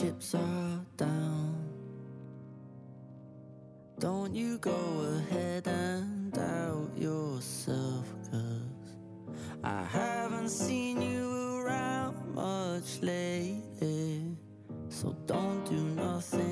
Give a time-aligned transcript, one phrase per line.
[0.00, 1.54] chips are down.
[3.98, 4.80] Don't you go
[5.18, 8.96] ahead and doubt yourself, cause
[9.62, 14.38] I haven't seen you around much lately.
[14.88, 16.49] So don't do nothing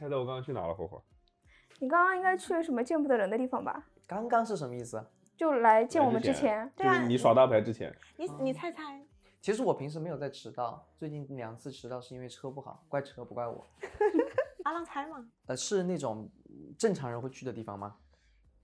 [0.00, 1.02] 猜到我刚刚去哪了，火火。
[1.78, 3.86] 你刚刚应该去什么见不得人的地方吧？
[4.06, 5.04] 刚刚是什么意思？
[5.36, 9.04] 就来见我们之前对，就是你耍大牌之前，你你猜猜，
[9.42, 13.66] 其实我平时没有在迟到，最近两次迟到是因为车不好，怪车不怪我。
[14.64, 15.22] 阿浪猜嘛？
[15.46, 17.96] 呃，是那种嗯正常人会去的地方吗？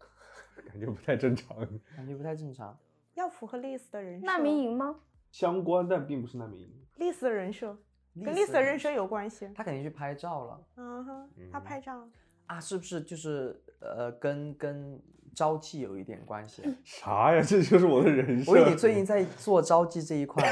[0.67, 1.59] 感觉不太正常。
[1.95, 2.75] 感觉不太正常。
[3.13, 5.01] 要符合历史的人设，难民营吗？
[5.31, 6.87] 相关，但并不是难民营。
[6.97, 7.79] 历史的人设
[8.25, 9.49] 跟历历史的人生有关系。
[9.55, 12.09] 他肯定去拍照了嗯哼，他拍照，
[12.47, 15.01] 啊，是不是就是呃跟跟
[15.35, 16.63] 朝气有一点关系？
[16.85, 17.43] 啥呀？
[17.43, 18.55] 这就是我的人生。
[18.55, 20.43] 我以为你最近在做朝气这一块，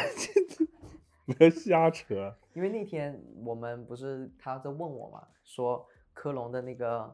[1.39, 2.35] 别 瞎扯。
[2.53, 7.12] 因为那天我们不是他在问我嘛，说科隆的那个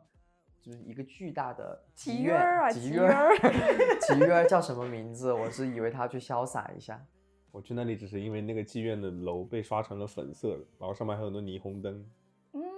[0.61, 3.37] 就是一个巨大的妓妓院儿啊妓院妓院儿
[4.01, 5.33] 妓院 儿叫什么名字？
[5.33, 7.03] 我是以为他去潇洒一下。
[7.53, 12.05] 我去那里只是因为那个妓院的楼被刷成了粉色的，然后上面还有很多霓虹灯，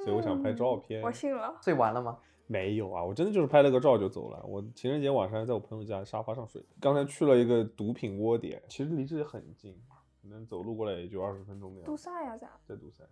[0.04, 1.02] 所以我想拍照片。
[1.02, 1.58] 嗯我信了。
[1.60, 2.18] 所以完了吗？
[2.48, 4.44] 没有啊，我真的就是拍了个照就走了。
[4.46, 6.62] 我情人节晚上还在我朋友家沙发上睡。
[6.80, 9.74] 刚才去了一个毒品窝点，其实离这里很近，
[10.20, 11.86] 可能走路过来也就二十分钟的样子。
[11.86, 12.50] 杜塞呀，咋？
[12.66, 13.04] 在杜塞，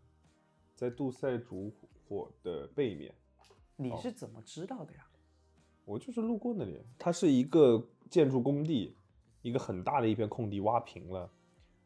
[0.75, 1.73] 在杜塞烛
[2.07, 3.15] 火的背面。
[3.77, 5.07] 你哦是怎么知道的呀？
[5.87, 8.95] 我就是路过那里，它是一个建筑工地，
[9.41, 11.31] 一个很大的一片空地挖平了，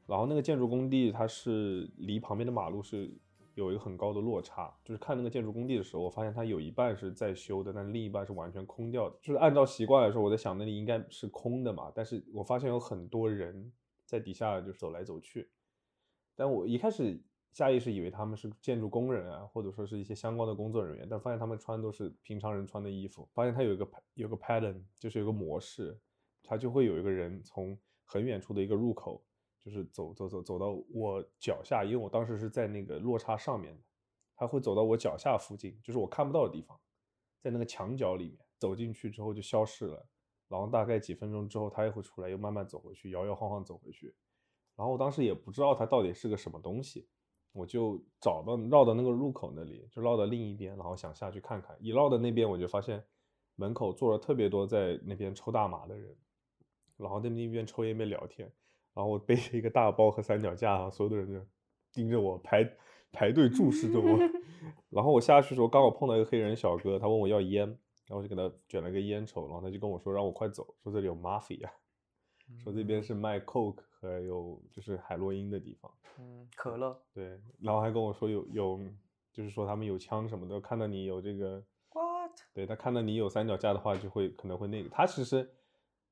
[0.07, 3.11] 然后那个建筑工地它是离旁边的马路是
[3.55, 9.17] 有一个很高的落差，就是看那个建筑工地的时候，我发现它有一半是在修的，但另一半是完全空掉的。
[9.23, 13.73] 就是按照习惯来说，我在想那里应该是空的嘛，但是我发现有很多人
[14.05, 15.49] 在底下就走来走去，
[16.35, 17.19] 但我一开始
[17.53, 23.29] 下意识以为他们是建筑工人啊，或者说是一些相关的工作人员，但发现他们穿都是平常人穿的衣服。
[23.33, 25.97] 发现它有一个有个 pattern，就是有个模式，
[26.43, 29.25] 它就会有一个人从很远处的一个入口，
[29.65, 33.83] 就是走走走走到我脚下，因为我当时是在那个落差上面的，
[34.37, 36.79] 他会走到我脚下附近，就是我看不到的地方，
[37.41, 40.07] 在那个墙角里面走进去之后就消失了，
[40.49, 44.15] 然后大概几分钟之后他又会出来，又慢慢走回去，摇摇晃晃走回去。
[44.77, 47.09] 然后我当时也不知道它到底是个什么东西，
[47.53, 51.75] 我就找到绕到那个入口那里，就绕到另一边，然后想下去看看。
[51.81, 53.03] 一绕到那边，我就发现
[53.55, 56.15] 门口坐了特别多在那边抽大麻的人，
[56.97, 58.53] 然后在那边抽烟边聊天。
[58.95, 61.47] 然后我背着一个大包和三脚架，所有的人就
[61.93, 62.65] 盯着我排
[63.13, 64.19] 排队注视着我。
[64.89, 71.69] 然后我下去的时候，刚好碰到一个黑人小哥，他问我要烟，然后我就给他卷了个烟抽，然后他就跟我说让我快走，说这里有 mafia，
[72.63, 75.93] 说这边是卖 coke 和有就是海洛因的地方。
[76.19, 76.99] 嗯，可乐。
[77.13, 78.81] 对，然后还跟我说有有，
[79.33, 81.63] 就是说他们有枪什么的，看到你有这个
[81.93, 82.33] What？
[82.55, 84.89] 对他看到你有三脚架的话，就会可能会那个。
[84.89, 85.51] 他其实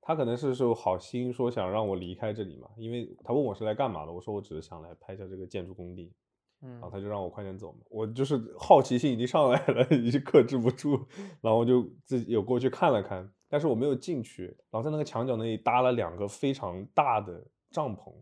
[0.05, 6.13] 他可能是说好心说想让我离开这里嘛，因为他问我是来干嘛的，我说我只是想来拍一下这个建筑工地，
[6.61, 7.79] 嗯然后他就让我快点走嘛。
[7.89, 11.07] 我就是好奇心已经上来了， 已经克制不住，
[11.41, 14.47] 然后我就自己有过去看了看，但是我没有进去。
[14.71, 18.12] 然后在那个墙角那里搭了两个非常大的帐篷，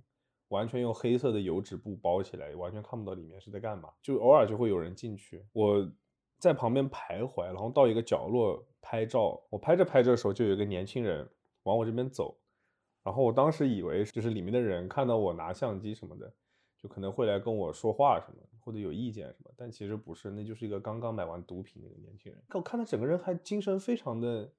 [0.49, 3.89] 完全用黑色的油纸布包起来，完全看不到里面是在干嘛。
[4.03, 5.91] 就偶尔就会有人进去，我
[6.39, 9.41] 在旁边徘徊，然后到一个角落拍照。
[9.49, 11.29] 我拍着拍着的时候，就有一个年轻人
[11.65, 12.39] 往我这边走，
[13.03, 16.33] 然后我当时以为就是里面的人看到我拿相机什么的，
[16.79, 22.43] 就可能会来跟我说话什么，或者有意见什么，但其实不是，那就是一个刚刚买完毒品的一个年轻人。
[22.55, 24.53] 我看他整个人还精神非常的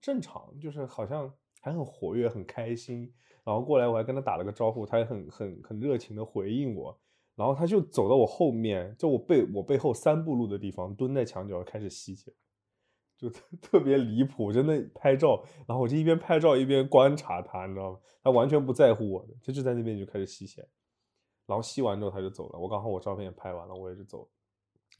[0.00, 3.12] 正常，就是好像还很活跃、很开心。
[3.44, 6.98] 然后过来我还跟他打了个招呼，他也很很很热情的回应我。
[7.34, 12.14] 然后他就走到我后面，就我背我背后三步路的地方，蹲在墙角开始吸。
[13.16, 17.98] 就特 特别离谱，真的拍照，然后我就一边拍照一边观察他，你知道吗？
[18.22, 20.66] 他完全不在乎我的，他就在那边就开始吸血，
[21.46, 24.28] 然后吸完之后他就走了，我刚好我照片也拍完了，我也就走了，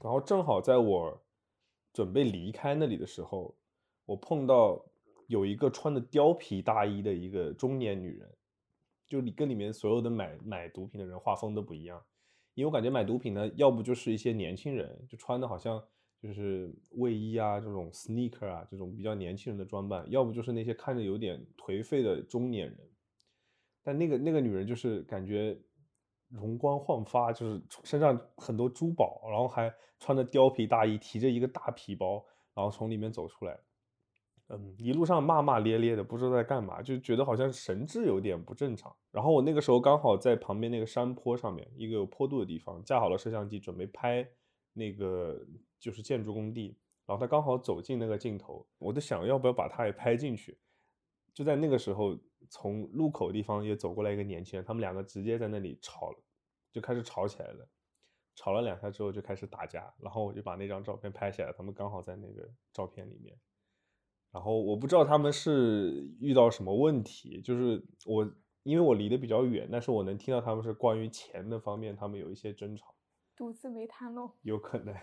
[0.02, 1.22] 然后正好在我
[1.92, 3.56] 准备离开那里的时候，
[4.04, 4.84] 我碰到
[5.26, 8.30] 有一个穿的貂皮大衣的一个中年女人，
[9.06, 12.02] 就你跟里面所有的买买毒品的人画风都不一样，
[12.54, 15.82] 因为我感觉买毒品呢，要不就是一些年轻人，就穿的好像
[16.20, 22.78] 就是卫衣啊这种 sneaker 啊这种比较年轻人的装扮，要不就是那些看着有点颓废的中年人。
[23.82, 25.58] 但那个那个女人就是感觉
[26.30, 29.70] 容光焕发，就是身上很多珠宝，然后还
[30.00, 32.24] 穿着貂皮大衣，提着一个大皮包，
[32.54, 33.60] 然后从里面走出来。
[34.48, 38.94] 嗯，一路上骂骂咧咧的，不知道在干嘛，就觉得好像神志有点不正常。
[39.10, 44.26] 然后我那个时候刚好在旁边那个山坡上面，一个有坡度的地方，架好了摄像机，准备拍
[44.74, 45.40] 那个
[45.84, 46.78] 就是建筑工地。
[47.04, 50.58] 然后他刚好走进那个镜头，我在想要不要把他也拍进去。
[51.34, 56.18] 就在那个时候，从路口地方也走过来一个年轻人，他们两个直接在那里吵了，
[56.72, 57.68] 就开始吵起来了。
[58.34, 63.38] 吵了两下之后就开始打架，然后我就把那张照片拍下来，他们刚好在那个照片里面。
[64.32, 72.94] 然后我不知道他们是遇到什么问题，就是我因为我离得比较远，但是我能听到他们是关于钱的方面，他们有一些争吵，
[73.36, 74.32] 赌资没谈拢。
[74.40, 74.94] 有可能。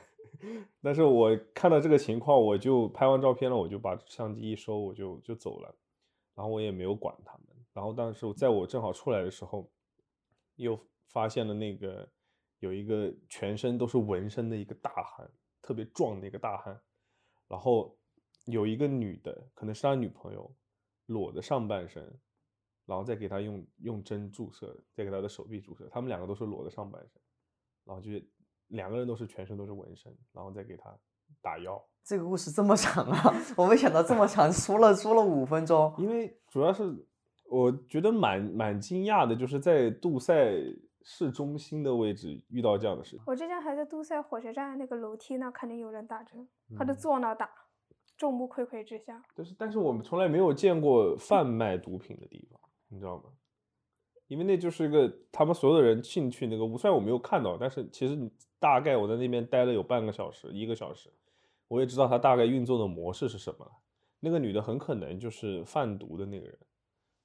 [0.82, 5.76] 但是我看到这个情况，我就拍完照片了，我就把相机一收，我就就走了，
[6.36, 7.48] 然后我也没有管他们。
[7.74, 9.70] 然后但是在我正好出来的时候，
[10.56, 12.08] 又发现了那个
[12.60, 15.30] 有一个全身都是纹身的一个大汉，
[15.62, 16.82] 特别壮的一个大汉，
[17.48, 17.98] 然后。
[18.46, 20.52] 有一个女的，可能是他女朋友，
[21.06, 22.04] 裸的上半身，
[22.88, 25.88] 然后再给他用用针注射，再给他的手臂注射。
[25.92, 27.22] 他们两个都是裸的上半身，
[27.86, 28.10] 然后就
[28.72, 30.94] 两个人都是全身都是纹身，然后再给他
[31.42, 31.82] 打药。
[32.04, 33.34] 这个故事这么长啊！
[33.56, 35.94] 我没想到这么长，说了说了五分钟。
[35.98, 36.84] 因为主要是
[37.48, 40.52] 我觉得蛮蛮惊讶的，就是在杜塞
[41.04, 43.22] 市中心的位置遇到这样的事情。
[43.28, 47.50] 我之前还在杜塞火车站那个楼梯那看见有人打针，他就坐那打。
[48.18, 52.60] 众目睽睽之下，但是但是我们从来没有见过贩卖毒品的地方，
[52.90, 53.24] 你知道吗？
[54.32, 58.18] 因为那就是一个他们所有的人进去那个屋，虽然我没有看到，但是其实
[58.62, 61.12] 大概我在那边待了有半个小时、一个小时，
[61.68, 63.70] 我也知道他大概运作的模式是什么。
[64.22, 66.58] 那个女的很可能就是贩毒的那个人，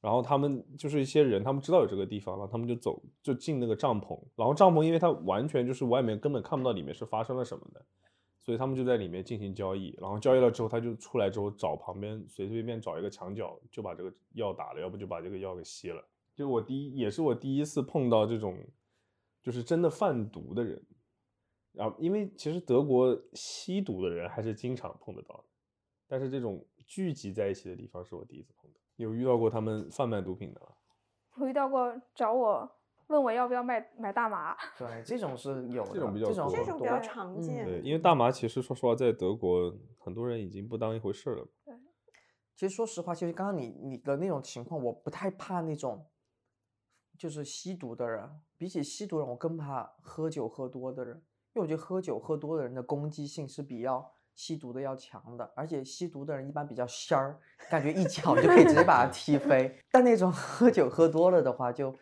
[0.00, 7.80] 然后他们就是一些人，他们知道有这个地方，然后他们就走就进那个帐篷，然后帐篷因为它完全就是外面根本看不到里面是发生了什么的。
[8.40, 16.04] 所以他们就在里面进行交易，然后交易了之后，他就出来之后找旁边随随便便找一个墙角就把这个药打了，要不就把这个药给吸了。
[16.36, 18.56] 就我第一也是我第一次碰到这种，
[19.42, 20.80] 就是真的贩毒的人。
[21.72, 25.44] 然后因为其实德国吸毒的人还是经常碰得到的，
[26.06, 28.76] 但是这种聚集在一起的地方是我第一次碰到。
[28.96, 30.68] 有遇到过他们贩卖毒品的吗？
[31.38, 32.70] 我遇到过找我。
[33.08, 34.56] 问我要不要卖买大麻？
[34.76, 37.64] 对，这种是有这种比较多，这种比较常见。
[37.64, 41.46] 对，因为大麻其实说实话，在德国很多人已经不当一回事了。
[41.64, 41.72] 对，
[42.56, 46.04] 其实说实话，其实刚刚你你的那种情况，我不太怕那种，
[47.18, 48.28] 就是吸毒的人。
[48.56, 51.16] 比起吸毒人，我更怕喝酒喝多的人，
[51.54, 57.38] 因为我觉得喝酒喝多的人的攻击性是比较吸毒的要强的，而且吸毒的人一般比较仙儿，
[57.70, 59.78] 感觉一脚就可以直接把他踢飞。
[59.90, 61.94] 但那种喝酒喝多了的话，就。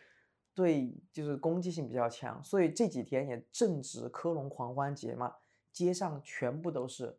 [0.57, 5.35] 对，就是攻击性比较强，所以这几天也正值科隆狂欢节嘛，
[5.73, 7.19] 街上全部都是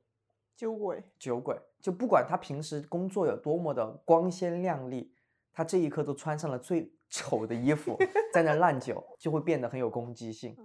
[0.56, 1.03] 酒鬼。
[1.19, 5.13] 酒鬼就不管他平时工作有多么的光鲜亮丽，
[5.51, 7.97] 他这一刻都穿上了最丑的衣服，
[8.34, 10.55] 在那烂酒，就会变得很有攻击性。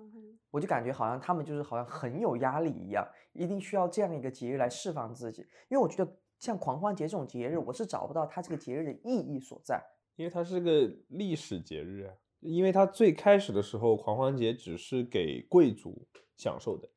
[0.51, 5.43] 我就感觉好像他们就是好像很有压力一样，一定需要这样一个节日来释放自己。
[5.69, 9.81] 因为我觉得像狂欢节这种节日，我是找不到它这个节日的意义所在，
[10.17, 12.13] 因为它是个历史节日啊。
[12.41, 16.89] 因为它最开始的时候，狂欢节只是给贵族享受的，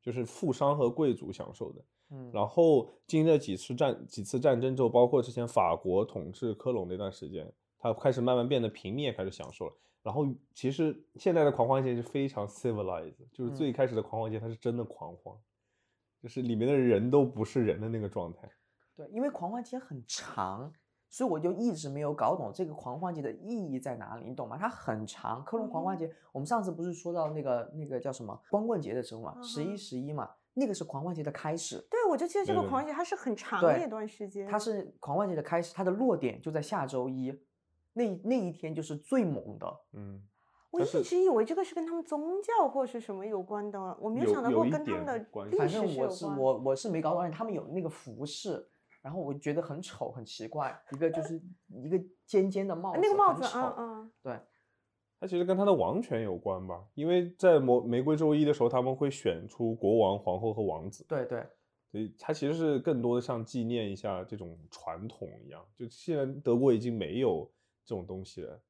[0.00, 1.82] 就是富商和贵族享受的。
[2.10, 7.50] 嗯，然后经历了几次战几次战争之后，包括之前法国统治科隆那段时间，
[7.80, 9.74] 它开始慢慢变得平民也开始享受了。
[10.02, 15.34] 然后其实现在的狂欢节是非常 civilized，就是最开始的狂欢节它是真的狂欢，
[16.22, 18.48] 就是里面的人都不是人的那个状态。
[18.94, 20.72] 对，因为狂欢节很长。
[21.12, 24.56] 所以我就一直没有搞懂这个狂欢节的意义在哪里，你懂吗？
[24.56, 31.84] 它很长，科隆狂欢节，我们上次不是说到那个那个叫什么光棍节的时候嘛，十一十一嘛，那个是狂欢节的开始。
[31.90, 34.46] 对，我就记得这个狂欢节它是很长的一段时间。
[34.46, 37.36] 它是狂欢节的开始，它的落点就在下周一，
[37.92, 39.80] 那那一天就是最猛的。
[39.92, 40.22] 嗯，
[40.70, 45.18] 我一直以为这个是跟他们宗教或是什么有关的，我没有想到过跟他们的
[45.50, 46.38] 历史是有关。
[46.38, 48.66] 我我是没搞懂，他们有那个服饰。
[49.02, 54.38] 然后我觉得很丑，很奇怪，一个就是一个尖尖的帽子，那个帽子，嗯嗯，对，
[55.18, 61.46] 它其实跟他的王权有关吧，因为在玫玫瑰周一的时候，他们会选出国王、皇后和王子，对对，
[61.90, 67.50] 所以它其实是更多的像纪念一下这种传统一样，就现在德国已经没有
[67.84, 68.60] 这种东西了，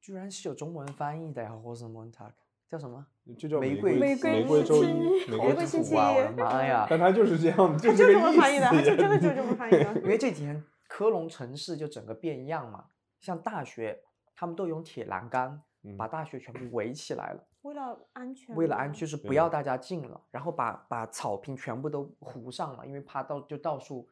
[0.00, 2.32] 居然是有中文翻译的呀，或者 Montag，
[2.68, 3.06] 叫什么？
[3.36, 4.86] 就叫玫瑰玫瑰玫瑰周一，
[5.28, 6.86] 玫玫瑰星期一的妈呀！
[6.88, 9.94] 但它就是这样， 他就是这么翻译的，它就真的就这么翻译的。
[10.02, 12.86] 因为这几天科隆城市就整个变样嘛，
[13.20, 14.00] 像大学
[14.34, 24.08] 他们都用铁栏杆嗯把大学全部围起来了，为了安全，为了安全就是不要大家进了，然后把把草坪全部都糊上了，因为怕到就到处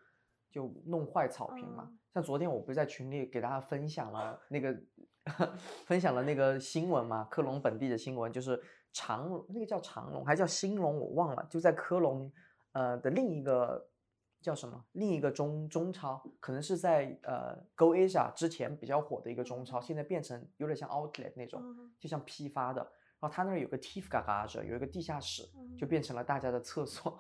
[0.51, 1.89] 就弄坏草坪嘛。
[2.15, 4.73] 嗯像昨天我不是在群里给大家分享了那个
[5.85, 12.31] 分享了那个新闻嘛，科隆本地的新闻，就是长隆那个叫长隆还叫兴隆我忘了，就在科隆
[12.71, 13.89] 呃的另一个
[14.41, 22.81] 叫什么另一个中中超，可能是在呃 Go Asia 之前比较火的一个中超，现在变成有点像 Outlet 那种，嗯就像批发的。
[23.19, 25.43] 然后他那儿有个 Tief Garage，有一个地下室，
[25.77, 27.19] 就嗯变成了大家的厕所。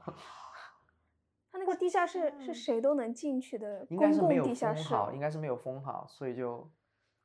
[1.76, 4.88] 地下室是嗯谁都能进去的应该公共是没有地下室。
[4.88, 6.70] 封好，应该是没有封好，所以就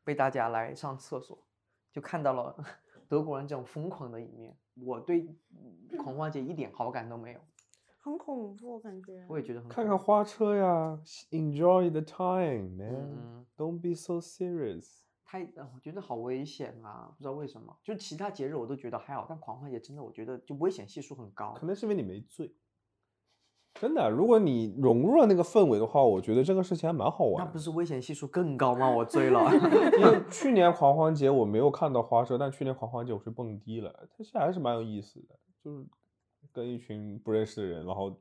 [0.04, 1.38] 被大家来上厕所，
[1.92, 2.56] 就看到了
[3.08, 4.58] 德国人这种疯狂的一面。
[4.86, 5.28] 我对
[5.98, 7.40] 狂欢节一点好感都没有，
[8.00, 9.26] 很恐怖，感觉。
[9.28, 10.98] 我也觉得很看恐怖看花车呀
[11.32, 12.96] ，enjoy the time, 嗯 man.
[13.12, 15.02] 嗯 Don't be so serious.
[15.26, 17.12] 太，呃我觉得好危险啊！
[17.16, 21.54] 不知道为什么，就其他节日我都觉得还好，但狂欢节真的我觉得就危险系数很高。
[21.54, 22.52] 可能是因为你没醉。
[23.80, 27.46] 真的，如果你融入了那个氛围的话，我觉得这个事情还蛮好玩。
[27.46, 28.90] 那不是危险系数更高吗？
[28.90, 29.50] 我醉了。
[29.98, 35.86] 因为 去年狂欢节我没有看到花车，但去年狂欢节我去蹦迪了，它现在还是蛮有意思的，就是
[36.52, 38.14] 跟一群不认识的人，然后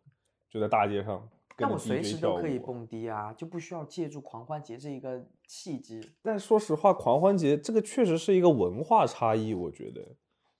[0.48, 6.00] 就在大街上但我随时都可以蹦迪啊，就不需要借助狂欢节这一个契机。
[6.22, 10.14] 但说实话，狂欢节这个确实是一个文化差异，我觉得，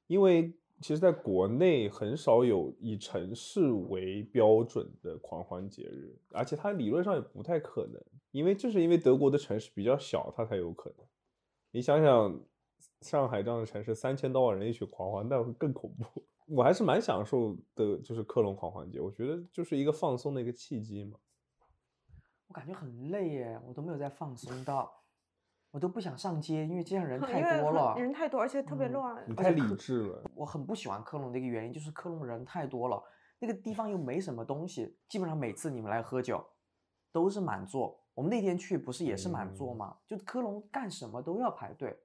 [0.09, 11.07] 因为其实在国内很少有以城市为标准的狂欢节日，而且它理论上也不太可能，因为就是因为德国的城市比较小，它才有可能。
[11.71, 12.41] 你想想，
[13.01, 16.23] 上海这样的城市，三千多万人一起狂欢，那会更恐怖。
[16.47, 21.19] 我还是蛮享受的，就是克隆狂欢节，我觉得就是一个放松的一个契机嘛。
[22.47, 24.98] 我感觉很累耶，我都没有在放松到，
[25.71, 27.95] 我都不想上街，因为街上人 太多了。
[27.97, 29.25] 人太多，而且特别嗯乱。
[29.27, 33.03] 你太理智了，我很不喜欢科隆的一个原因就是科隆人太多了，
[33.39, 36.45] 那个地方又没什么东西，基本上每次你们来喝酒
[37.13, 38.01] 都是满座。
[38.15, 39.97] 我们那天去不是也是满座嗯吗？
[40.07, 41.97] 就科隆干什么都要排队，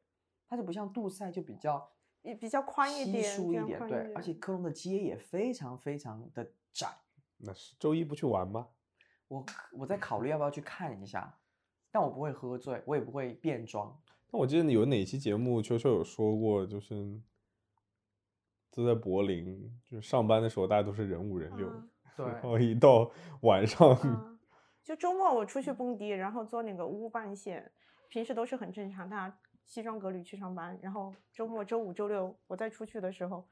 [0.47, 1.89] 它就不像杜塞就比较
[2.21, 6.87] 也比较宽一点稀点疏一点，对，而且科隆的街也非常非常的窄。
[7.37, 8.67] 那是周一不去玩吗？
[9.27, 9.43] 我
[9.79, 11.35] 我在考虑要不要去看一下，
[11.93, 13.95] 但我不会喝醉，我也不会变装。
[14.31, 17.21] 那我记得你有哪期节目秋秋有说过，就是
[18.71, 24.39] 都在柏林，就是上班的时候大家都是人五人六，嗯对 然后一到晚上，嗯，
[24.83, 27.71] 就周末我出去蹦迪，然后坐那个乌半线，
[28.09, 30.75] 平时都是很正常，大家西装革履去上班。
[30.81, 33.47] 然后周末周五、周六我再出去的时候，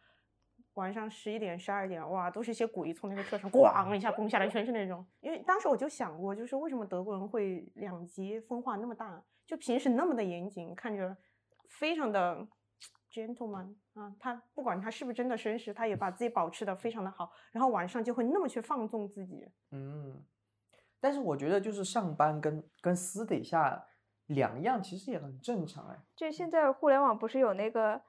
[0.76, 5.06] 晚上十一点、十二点，哇，都是一些古一从那个车上咣一下崩下来，全是那种。
[5.20, 9.22] 因为当时我就想过，就是为什么德国人会两极分化那么大？
[9.46, 11.16] 就平时那么的严谨，看着
[11.68, 12.48] 非常的
[13.12, 19.46] gentleman 啊，他不管他是不是真的绅士，他也把自己保持的非常的好，然后晚上就会那么去放纵自己。
[19.72, 20.24] 嗯，
[21.02, 23.86] 但是我觉得就是上班跟跟私底下
[24.28, 26.00] 两样，其实也很正常哎。
[26.16, 28.02] 就现在互联网不是有那个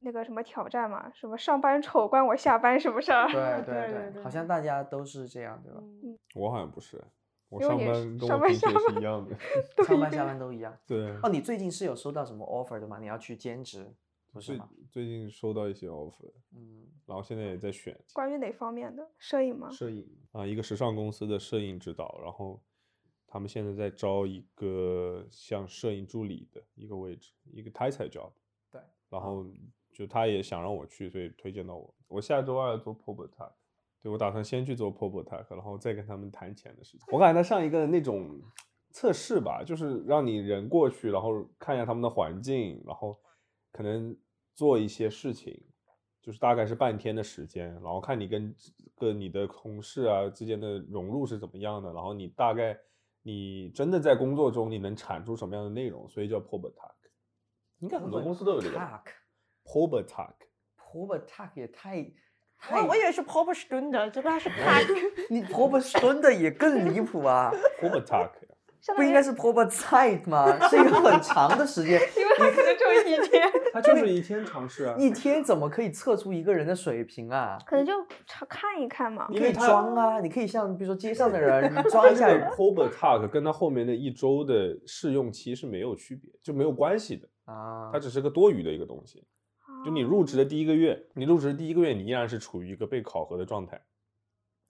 [0.00, 1.10] 那个什么挑战嘛？
[1.14, 3.26] 什么上班丑关我下班什么事儿？
[3.64, 5.80] 对对对对好像大家都是这样，对吧？
[6.02, 7.02] 嗯，我好像不是，
[7.48, 9.36] 我上班跟上班下我平时是一样的。
[9.84, 10.76] 上班下班都一样。
[10.86, 12.98] 对，哦，你最近是有收到什么 offer 的吗？
[13.00, 13.92] 你要去兼职，
[14.32, 14.68] 不是最吗？
[14.90, 19.08] 最近收到一些 offer，嗯，然后现在也在选关于哪方面的？
[19.18, 19.68] 摄影吗？
[19.70, 22.62] 摄影啊，一个时尚公司的摄影指导，然后
[23.26, 28.30] 他们现在在招一个像摄影助理的一个位置，一个 title job。
[28.70, 29.44] 对，然后
[29.98, 31.92] 就他也想让我去，所以推荐到我。
[32.06, 33.52] 我下周二要做 p o b e t a k
[34.00, 37.00] 对我打算先去做 p o b e t a k 然后再跟他们谈钱的事情。
[37.10, 38.40] 我感觉他像一个那种
[38.92, 43.18] 测试吧，就是让你人过去，然后看一下他们的环境，然后
[43.72, 44.16] 可能
[44.54, 45.60] 做一些事情，
[46.22, 48.54] 就是大概是半天的时间，然后看你跟
[48.96, 52.78] 跟你的同事啊之间的融入是怎么样的，然后你大概
[53.22, 56.94] 你真的在工作中你能产出什么样的内容，所以叫 p o b e t a k
[57.80, 58.78] 应该很多公司都有这个
[59.70, 60.46] P o b e t a k
[60.76, 61.98] p o b tag 也太
[62.70, 64.86] 我太，我以为是 pop stunde，结果它是 pack。
[65.28, 68.48] 你 p o b Stunde 也更离谱啊！p o b e t a k
[68.96, 70.58] 不应该是 p o b Zeit 吗？
[70.70, 74.94] 是一个很长的时间， 因为它可能只有一天，它就是一天尝试啊。
[74.96, 77.58] 一天怎么可以测出一个人的水平啊？
[77.66, 77.92] 可能就
[78.26, 79.26] 查看一看嘛。
[79.30, 82.26] 你可以装啊，你可以像比如说街上的人， 你装一下。
[82.28, 89.24] p o b e t a k 跟它后面的一周的试用期是没有区别，就没有关系的，啊它，只是个多余的一个东西。
[89.88, 93.82] 就你入职的第一个月，你入职的第一个月，你依然是处于一个被考核的状态，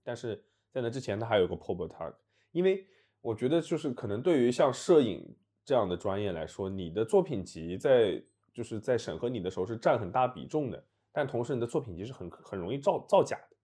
[0.05, 2.15] 但是在那之前，他还有个 p o b e tag，
[2.53, 2.87] 因为
[3.21, 8.23] 我觉得就是可能对于像摄影这样的专业来说，你的作品集在
[8.55, 13.57] 就是在审核你的时候是占很大比重的，但同时你的作品集是很很容易造造假的，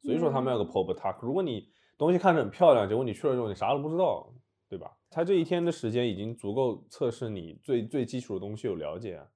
[0.00, 1.14] 所以说他们要个 p o b e tag。
[1.20, 4.32] 如果你东西看着很漂亮，结果你去了之后你啥都不知道，
[4.66, 4.96] 对吧？
[5.10, 9.28] 他这一天的时间已经足够测试你最最基础的东西有了解啊。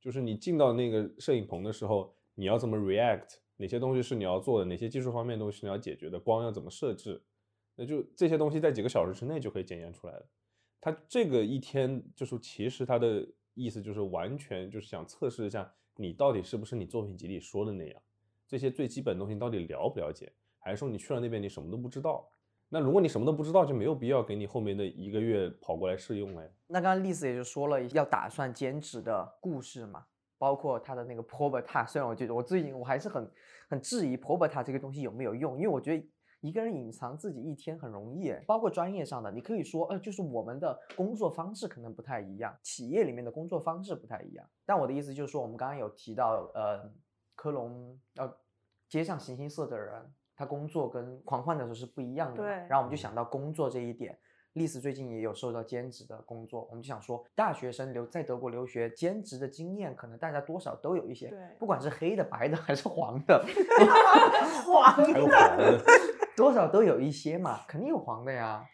[0.00, 3.36] 就是你进到那个摄影棚的时候，你要怎么 react？
[3.56, 4.64] 哪些东西是你要做的？
[4.64, 6.18] 哪些技术方面的东西你要解决的？
[6.18, 7.22] 光要怎么设置？
[7.76, 10.26] 那就这些东西在几个小时之内就可以检验出来了。
[10.80, 18.02] 它这个一天就是其实它的意思就是完全就是想测试一下你到底是不是你作品集里说的那样，
[18.48, 22.26] 这些最基本的东西到底了不了解，还是说你去了那边你什么都不知道？
[22.72, 26.48] 那如果你什么都不知道，就没有必要给你后面的一个月跑过来试用了呀。
[26.68, 30.06] 那刚刚丽丝也就说了要打算兼职的故事嘛，
[30.38, 33.28] 包括他的那个 p r o b e t a 虽然我觉得我最近我还是很
[33.68, 36.08] 很质疑 p r o b e t a 这个东西有没有用，因为我觉得
[36.40, 44.48] 一个人隐藏自己一天很容易，包括专业上的，你可以说，呃，就是我们的工作方式可能不太一样，企业里面的工作方式不太一样。
[44.64, 46.88] 但我的意思就是说，我们刚刚有提到，呃，
[47.34, 48.32] 科隆呃，
[48.88, 50.12] 街上形形色色的人。
[50.40, 52.46] 他工作跟狂欢的时候是不一样的，对。
[52.46, 54.18] 然后我们就想到工作这一点，
[54.54, 61.38] 丽丝最近也有受到兼职的工作，我们就想说，大学生留在德国留学，兼职的经验可能大家多少都有一些，对。
[61.58, 63.44] 不管是黑的、白的还是黄的，
[64.64, 65.78] 黄的，
[66.34, 68.64] 多少都有一些嘛，肯定有黄的呀。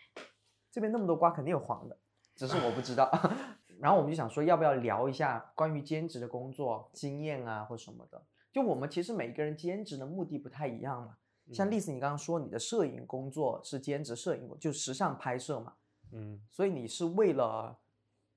[0.71, 1.99] 这边那么多瓜，肯定有黄的，
[2.37, 3.11] 只是我不知道。
[3.81, 8.23] 然后我们就想说，要不要聊一下关于兼职的工作经验啊，或什么的？
[8.53, 11.17] 就我们其实每个人兼职的目的不太一样嘛。
[11.53, 15.75] 像丽丝，你刚刚说你的摄影工作是兼职摄影，就时尚拍摄嘛，
[16.13, 17.79] 嗯，所以你是为了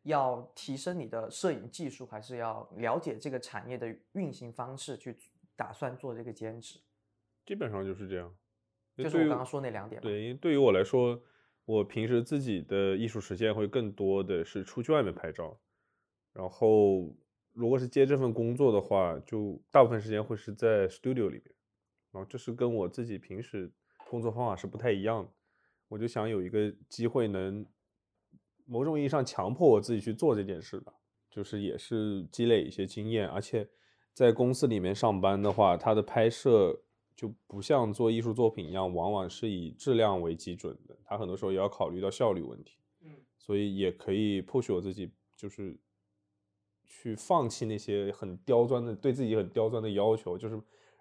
[0.04, 5.18] 要提升你的摄影技术，还是要了解这个产业的运行方式去
[5.56, 6.80] 打算做这个兼职？
[7.46, 8.32] 基本上就是这样，
[8.96, 10.00] 就是我刚刚说那两点。
[10.02, 11.20] 对，因为对于我来说，
[11.66, 15.58] 我平时自己的艺术实践会更多的是出去外面拍照，
[16.32, 17.12] 然后
[17.54, 21.46] 如果是接这份工作的话，就大部分时间会是在 studio 里面。
[22.12, 23.72] 然后这是跟我自己平时
[24.10, 25.30] 工作方法是不太一样的，
[25.88, 27.64] 我就想有一个机会能
[28.66, 30.92] 某种意义上强迫我自己去做这件事吧，
[31.30, 33.70] 就是也是积累一些经验，而且
[34.14, 36.82] 在公司里面上班的话，它的拍摄
[37.16, 45.80] 就不像做艺术作品一样，往往是以质量为基准的，它很多时候也要考虑到效率问题，嗯，所以也可以 push 我自己，就是
[46.84, 50.60] 去放弃那些很刁钻的对自己很刁钻的要求，就是。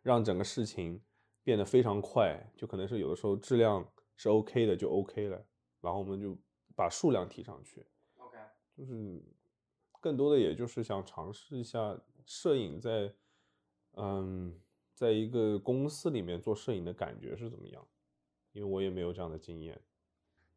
[0.09, 0.99] 让整个事情
[1.45, 5.37] 变得非常快，就可能是有的时候质量是 OK 的就 OK 了，
[5.83, 6.35] 然后我们就
[6.75, 7.87] 把数量提上去。
[8.17, 8.39] OK，
[8.75, 9.23] 就是
[10.01, 11.95] 更多的也就是想尝试一下
[12.25, 13.15] 摄影在
[13.97, 14.59] 嗯，
[14.95, 17.87] 在一个公司里面做摄影的感觉是怎么样，
[18.53, 19.79] 因为我也没有这样的经验。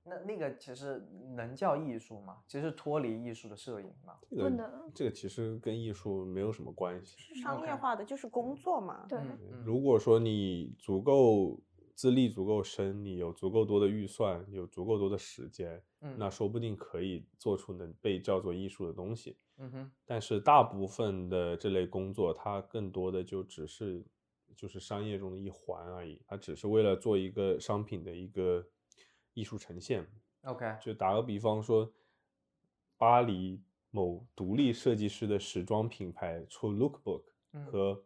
[0.04, 2.40] 那那个其实能叫艺术吗？
[2.48, 4.16] 其实脱离艺术的摄影吗？
[4.30, 9.06] 这个这个其实跟艺术没有什么关系，是商业化的，就是工作嘛。
[9.08, 9.20] 对，
[9.64, 11.60] 如果说你足够
[11.94, 15.80] 资历足够深，你有足够多的预算，有足够多的时间，
[16.18, 19.38] 那说不定可以做出能被叫做艺术的东西。
[19.58, 19.92] 嗯哼。
[20.04, 24.04] 但是大部分的这类工作，它更多的就只是
[24.56, 28.66] 就是商业中的一环而已，它只是为了做一个商品的一个。
[29.34, 30.06] 艺术呈现
[30.44, 31.92] ，OK，就打个比方说，
[32.98, 37.24] 巴黎某独立设计师的时装品牌出 Lookbook，
[37.66, 38.04] 和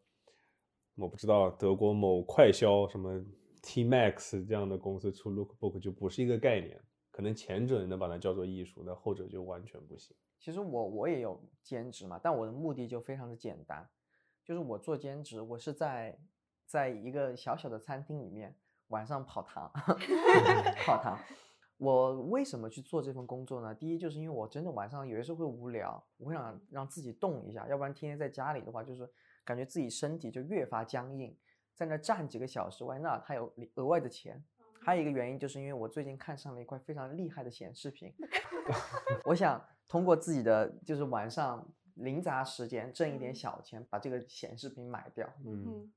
[0.95, 3.23] 我不知道德国某快销什么
[3.61, 6.79] T Max 这样的公司出 Lookbook 就不是一个概念，
[7.11, 10.15] 可能前者能把它叫做艺术，那后者就完全不行。
[10.39, 13.89] 其实我我也有兼职嘛，但我的目的就非常的简单，
[14.43, 16.19] 就是我做兼职，我是在
[16.65, 18.55] 在一个小小的餐厅里面。
[18.87, 19.71] 晚上跑堂，
[20.85, 21.17] 跑堂。
[21.77, 23.75] 我为什么去做这份工作呢？
[23.75, 29.09] 第一，就是因为我真的晚上有的时候会无聊，我会想让自己动一下，要不然天天在家里的话，就是
[29.43, 31.37] 感觉自己身体就越发僵硬，
[31.73, 34.41] 在那站几个小时，外那还有额外的钱。
[34.81, 38.13] 还有一个原因，就是因为我最近看上了一块非常厉害的显示屏，
[39.25, 45.27] 我想通过自己的就是晚上零杂时间挣一点小钱，把这个显示屏买掉。
[45.43, 45.91] 嗯。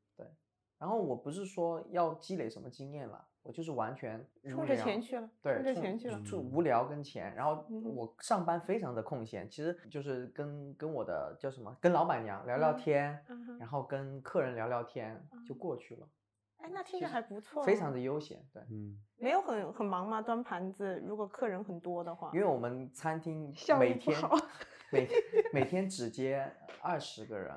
[0.78, 7.34] 然后我不是说要积累什么经验了，我就是完全冲着钱去了，对，冲着钱去了，就无聊跟钱。
[7.34, 13.20] 然后我上班非常的空闲，其实就是跟跟我的叫什么，跟老板娘聊聊天，
[13.58, 16.08] 然后跟客人聊聊天就过去了。
[16.58, 20.20] 哎，那听着还不错，非常的悠闲，对，嗯，没有很很忙吗？
[20.20, 24.16] 端盘子，如果客人很多的话，因为我们餐厅每天
[24.90, 25.08] 每
[25.52, 27.52] 每天只接二十个人，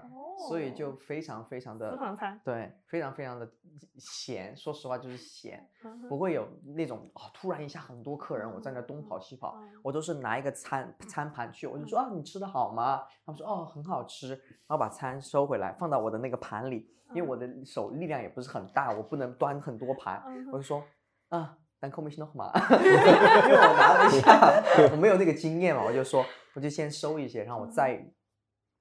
[0.49, 3.49] 所以就哦非常非常的私房菜对，非常非常的
[3.97, 4.55] 闲。
[4.55, 13.03] 说实话就是闲，嗯不会有那种哦，突然一下很多客人，我在那东跑西跑，嗯我都是拿一个餐餐盘去，我就说啊，你吃的好吗？
[13.25, 20.83] 他们说哦，很好吃，然后把餐收回来放到我的那个盘里，因为我的手力量也不是很大，我不能端很多盘，嗯我就说
[21.29, 21.57] 啊。
[21.81, 24.61] 单口没弄嘛， 因为我拿不下，
[24.93, 26.23] 我没有那个经验嘛，我就说
[26.55, 28.03] 我就先收一些，然后我再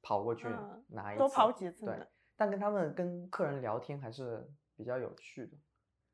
[0.03, 2.07] 跑过去嗯拿一次，多跑几次对，
[2.37, 5.57] 但跟他们跟客人聊天还是比较有趣的。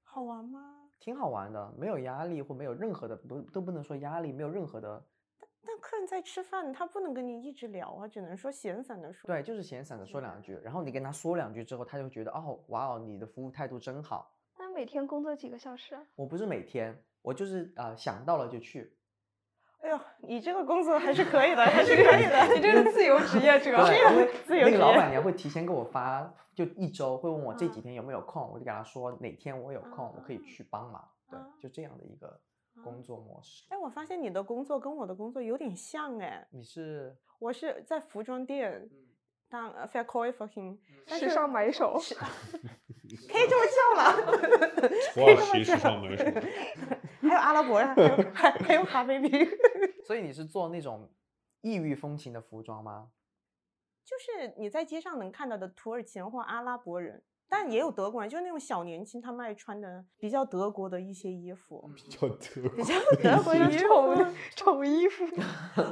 [0.03, 0.89] 好玩吗？
[0.99, 5.07] 挺好玩的，没有压力或没有任何的都都不能说压力，没有任何的，
[5.39, 9.27] 但客人在吃饭，他不能跟你一直聊啊，只能说闲散的说。
[9.27, 14.33] 对，就是闲散的说两句，然后你跟他说两句之后，他就觉得哦，哇哦，你的服务态度真好。
[14.59, 16.03] 那每天工作几个小时啊？
[16.15, 18.97] 我不是每天，我就是呃想到了就去，
[19.87, 22.55] 哎呦，你这个工作还是可以的， 还是可以的。
[22.55, 23.71] 你这是自由职业者。
[23.87, 31.09] 对，因为自由职业那个老板娘会提前给我发，就一周会问我这几嗯天有没有空，我就给她说哪天我有空，我可以啊去帮忙。
[31.31, 32.41] 对啊，就这样的一个
[32.83, 33.65] 工作模式。
[33.71, 38.91] 哎，我发现你的工作跟我的工作有点像哎，你是我是在服装店
[39.49, 40.77] 当呃 fair c o i f o r him，
[41.09, 44.05] 但 时尚买手，可以这么叫了。
[45.25, 46.25] 哇，谁时尚买手？
[47.27, 49.49] 还有阿拉伯人，还有 还还有哈 baby，
[50.07, 51.11] 所以你是做那种
[51.61, 53.11] 异域风情的服装吗？
[54.05, 57.23] 就是你在街上能看到的土耳其人或阿拉伯人。
[57.49, 64.33] 但也有德国人，就是那种小年轻，他们爱穿的比较德国的一些衣服，比较德比较德国的衣服。
[64.57, 65.25] 丑衣服。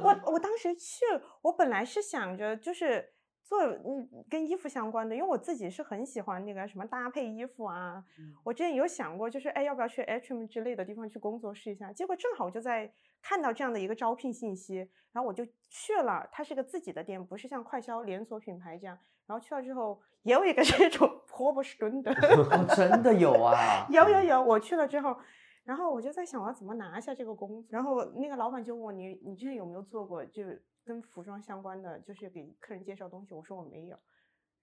[0.02, 1.04] 我我当时去，
[1.42, 3.13] 我本来是想着就是
[3.44, 8.02] 做嗯跟衣服相关的，因为我自己是很喜欢那个什么搭配衣服啊。
[8.42, 11.92] 我之前有想过，就是哎要不要去 H&M 之类的地方去工作试一下。
[11.92, 12.90] 结果正好就在
[13.22, 14.76] 看到这样的一个招聘信息，
[15.12, 16.26] 然后我就去了。
[16.32, 18.98] 它是个自己的店，不是像快销连锁品牌这样。
[19.26, 22.10] 然后去了之后，也有一个 这种活不是蹲的。
[22.12, 23.86] 哦，真的有啊！
[23.90, 25.16] 有有有，我去了之后，
[25.64, 27.68] 然后我就在想我要怎么拿下这个工作。
[27.70, 33.34] 然后那个老板就问我你你之前有没有做过就是跟服装相关的，就是给客人介绍东西。
[33.34, 33.96] 我说我没有。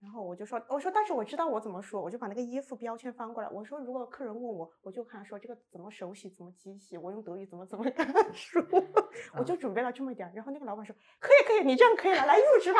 [0.02, 3.48] 然后我就说我说但是我知道我怎么说，我就把那个衣服标签翻过来。
[3.50, 8.64] 我说如果客人问我，我就跟他说这个怎么手洗怎么机洗，我用德语怎么怎么跟他说。
[9.38, 10.32] 我就准备了这么一点儿。
[10.34, 12.80] 然后那个老板说可以可以，你这样可以了，来入职吧。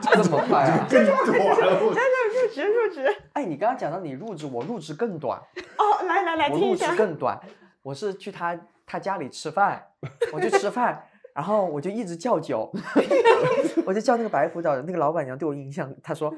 [0.00, 0.86] 这么快啊！
[0.88, 3.22] 更短了， 我真的入职入职。
[3.34, 5.38] 哎，你刚刚讲到你入职，我入职更短，
[5.76, 6.96] 哦，来来来我入职听一下。
[6.96, 7.38] 更短。
[7.82, 9.86] 我是去他他家里吃饭，
[10.32, 11.06] 我去吃饭，
[11.38, 12.68] 然后我就一直叫酒，
[13.86, 16.34] 我就叫那个白葡萄的那个老板娘对我印象，她说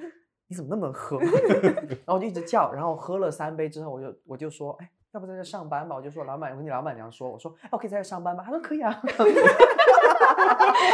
[0.47, 1.19] 你怎么那么能喝？
[2.05, 5.97] 然后我就一直叫，然后喝了三杯之后，我就我就说，哎，要不在这上班吧？
[5.97, 8.45] 我就说老板，我跟你老板娘说，我说，哎，我可以在这上班吗？
[8.45, 9.01] 她说可以啊，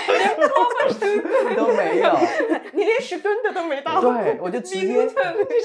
[0.06, 2.14] 连都没有。
[2.72, 4.00] 你连十吨的都没到。
[4.00, 5.08] 对，我就直接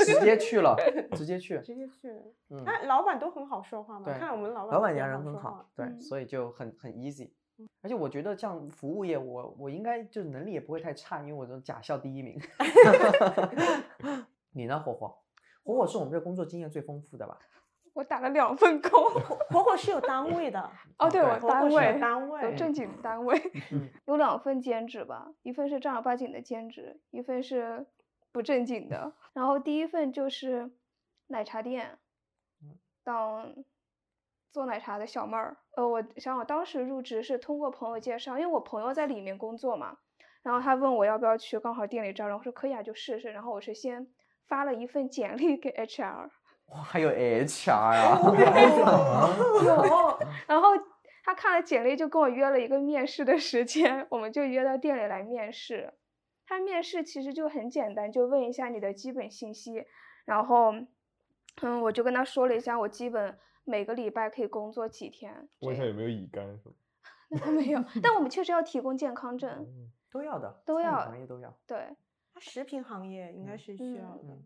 [0.04, 0.76] 直接去了，
[1.16, 1.60] 直接去。
[1.60, 2.10] 直接去。
[2.50, 7.30] 嗯，那老板都很好说话嘛，对看我们老板老板娘人很好，对，嗯所以就很很 easy。
[7.82, 12.40] 而且我觉得像服务业，我我应该就是能力也不会太差，因为我这种甲校第一名。
[14.52, 15.18] 你呢，火火？
[15.64, 17.38] 火火是我们这工作经验最丰富的吧？
[17.94, 18.92] 我打了两份工。
[19.50, 23.38] 火火是有单位的， 哦，对，对我火火是有单位单位有正经单位
[23.72, 27.86] 嗯， 有两份兼职吧，一份是正儿八经的兼职，一份是
[28.32, 29.14] 不正经的。
[29.34, 30.72] 然后第一份就是
[31.28, 32.00] 奶茶店
[32.62, 33.54] 嗯，当
[34.52, 35.58] 做奶茶的小妹儿。
[35.76, 39.98] 呃，我想我当时入职是通过朋友介绍，因为我朋友在里面工作嘛，
[40.44, 43.32] 然后他问我要不要去，刚好店里招人，我说可以啊，就试试。
[43.32, 44.08] 然后我是先
[44.48, 46.30] 发了一份简历给 HR，
[46.68, 48.20] 哇，还有 HR 啊！
[49.66, 50.70] 有，然后
[51.24, 55.94] 他看了简历就跟我约了一个面试的时间，我们就约到店里来面试。
[56.46, 59.86] 他面试其实就很简单，就问一下你的基本信息，
[60.26, 60.74] 然后，
[61.62, 65.48] 嗯，我就跟他说了一下我基本每个礼拜可以工作几天。
[65.60, 66.60] 问一下有没有乙肝？
[67.30, 71.58] 那他没有， 但我们确实要提供健康证，嗯都要的，都要行业都要。
[71.66, 71.96] 对，
[72.40, 74.24] 食品行业应该是需要的。
[74.24, 74.44] 嗯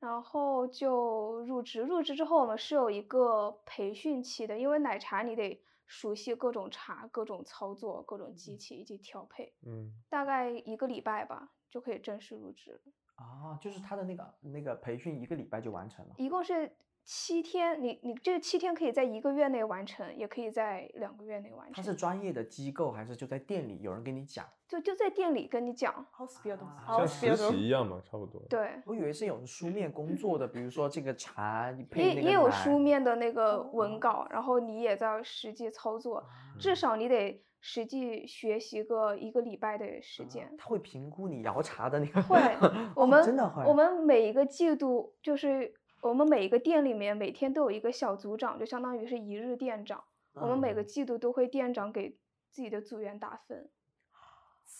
[0.00, 1.82] 然后就入职。
[1.82, 12.80] 入职之后，我们是有一个培训期的，因为奶茶你得熟悉各种茶、各种操作、各种机器以及调配，嗯，大概一个礼拜吧就可以正式入职。
[13.16, 16.14] 啊，就是他的那个那个培训一个礼拜就完成了。
[16.16, 21.74] 一共是七天，你你这七天可以在一个月内完成，也可以在两个月内完成。
[21.74, 24.46] 它是专业的机构还是就在店里有人给你讲？
[24.68, 28.40] 就就在店里跟你讲，Hospital，啊像实习一样嘛，差不多。
[28.48, 36.26] 对，我以为是有书面工作的，比如说这个茶你配也那个奶也有书面的那个哦文稿，然后你也在实际操作，啊
[36.60, 40.54] 至少你得实际学习个一个礼拜的时啊间。
[40.56, 42.38] 他会评估你摇茶的那个会，
[42.94, 50.02] 我哦们、真的会，我们每一个季度就是我们每一个店里面每天都有一个小组长，就相当于是一日店长。
[50.34, 52.10] 我们每个嗯季度都会店长给
[52.50, 53.70] 自己的组员打分。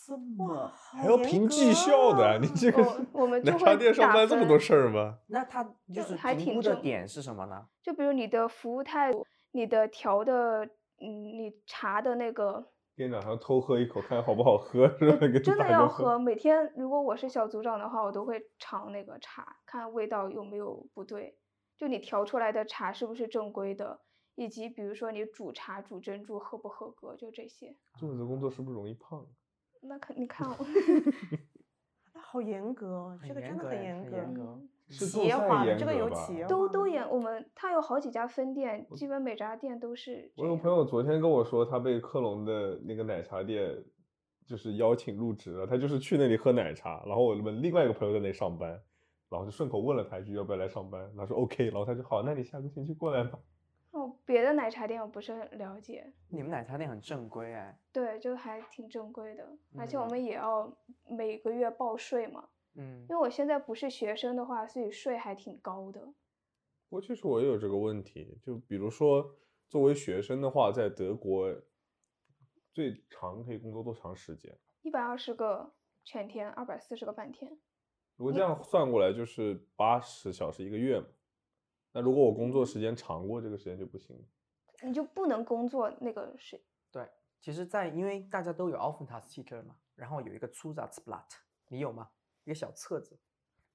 [0.07, 5.19] 这么还要评绩效的，你这 个哦我们就奶茶店上班这么多事儿吗？
[5.27, 7.67] 那他就就是还评挺的点是什么呢？
[7.83, 10.65] 就比如你的服务态度，你的调的，
[11.01, 15.17] 嗯，你茶的那个，店长还要偷喝一口，看好不好喝，是吧？
[15.43, 16.19] 真的要喝。
[16.19, 21.35] 每天如果我是小组长的话，我都会尝那个茶，看味道有没有不对，
[21.75, 24.01] 就你调出来的茶是不是正规的，
[24.35, 27.75] 以及比如说你煮茶煮珍珠合不合格，就这些。
[27.97, 29.25] 做你的工作是不是容易胖？
[29.81, 30.55] 那看你看我，
[32.13, 34.61] 那好严格哦，这个真的严格哎很严格。
[34.91, 40.31] 企业化，这个严格吧有企业化都都严，我们它有好几家分店，基本每家店都是。
[40.35, 43.75] 我有朋友昨天跟我说，他被克隆的那个奶茶店
[44.45, 47.01] 就是邀请入职了，他就是去那里喝奶茶。
[47.05, 48.69] 然后我们另外一个朋友在那里上班，
[49.29, 53.39] 然后就顺口问了他一句要不要来上班，他说 OK，然后他就好，那你下个星期过来吧。
[53.91, 56.11] 哦，别的奶茶店我不是很了解。
[56.29, 59.45] 你们奶茶店很正规哎，对，就还挺正规的，
[59.77, 60.71] 而且我嗯们也要
[61.09, 62.41] 每个月报税嘛。
[62.41, 66.01] 嗯因为我现在不是学生的话，所以税还挺高的。
[66.89, 69.35] 不过其实我也有这个问题，就比如说
[69.67, 71.53] 作为学生的话，在德国
[72.73, 74.57] 最长可以工作多长时间？
[74.81, 77.59] 一百二十个全天，二百四十个半天。
[78.15, 81.07] 如果这样算过来，就是八十小时一个月嘛。
[81.93, 84.23] 那如果我工作时间长过这个时间就不行了。
[84.83, 86.59] 你就不能工作那个是
[86.91, 87.07] 对，
[87.39, 91.29] 其实在，因为大家都有 Aufenthaltstitel 嘛，然后有一个 Zusatzblatt，
[91.67, 92.09] 你有吗？
[92.43, 93.17] 一个小册子，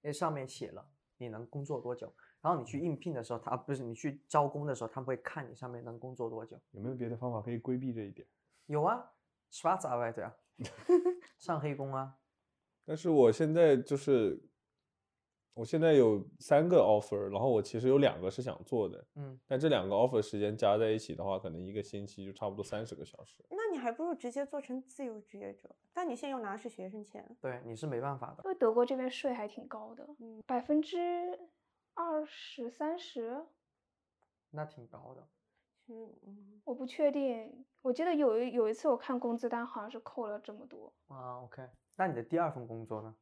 [0.01, 6.61] 那上面写了你能工作多久，然后你去应聘的时候，他啊不是你去招工的时候，他们会看你上面能工作多久。
[6.73, 8.27] 有没有别的方法可以规避这一点？
[8.67, 9.13] 有啊
[9.51, 10.37] ，Schwarzarbeit 啊，
[11.39, 12.19] 上黑工啊，
[12.85, 14.43] 但是我现在就是，
[15.57, 23.43] 我现在有三个 offer，然后我其实有两个是想做的，嗯，但这两个 offer 时间加在一起的话，可能一个星期就差不多三十个小时。
[23.49, 27.27] 那你还不如直接做成自由职业者，但你现在又拿的是学生钱。
[27.41, 28.51] 对，你是没办法的因。
[28.51, 30.99] 为德国这边税还挺高的，嗯百分之
[31.95, 33.47] 二十三十，
[34.51, 35.27] 那挺高的。
[35.89, 37.65] 嗯嗯，我不确定。
[37.81, 43.15] 我记得有一有一次我看工资单，好像是扣了这么多，啊，OK，那你的第二份工作呢？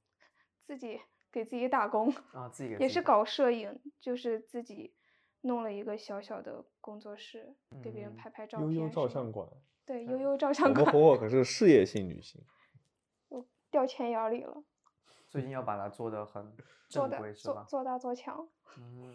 [0.66, 0.98] 自己
[1.34, 4.94] 给自己打工，啊，自己给也是搞摄影，就是自己
[5.40, 8.88] 弄了一个小小的工作室，给别人嗯拍拍照悠悠。
[8.88, 9.48] 照相馆，
[9.84, 12.40] 对，嗯悠悠照相馆们火火可是事业性女性。
[13.28, 14.62] 我掉钱眼儿里了，
[15.28, 16.56] 最近要把它做的很
[16.88, 17.64] 做大正规，是吧？
[17.68, 18.48] 做做大做强。
[18.78, 19.12] 嗯，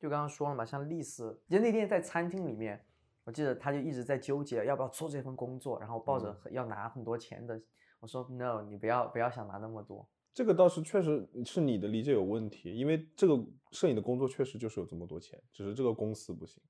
[0.00, 2.84] 就刚刚说了嘛，像丽丝，就那天在餐厅里面，
[3.22, 7.62] 我记得她就一直在纠结要不要做这份工作，然后抱着要拿很多钱的，
[8.02, 10.04] 我说 no，你不要不要想拿那么多。
[10.34, 16.60] 这个倒是确实是你的理解有问题，因为这个摄影的工作确实就是有这么多钱，只是这个公司不行。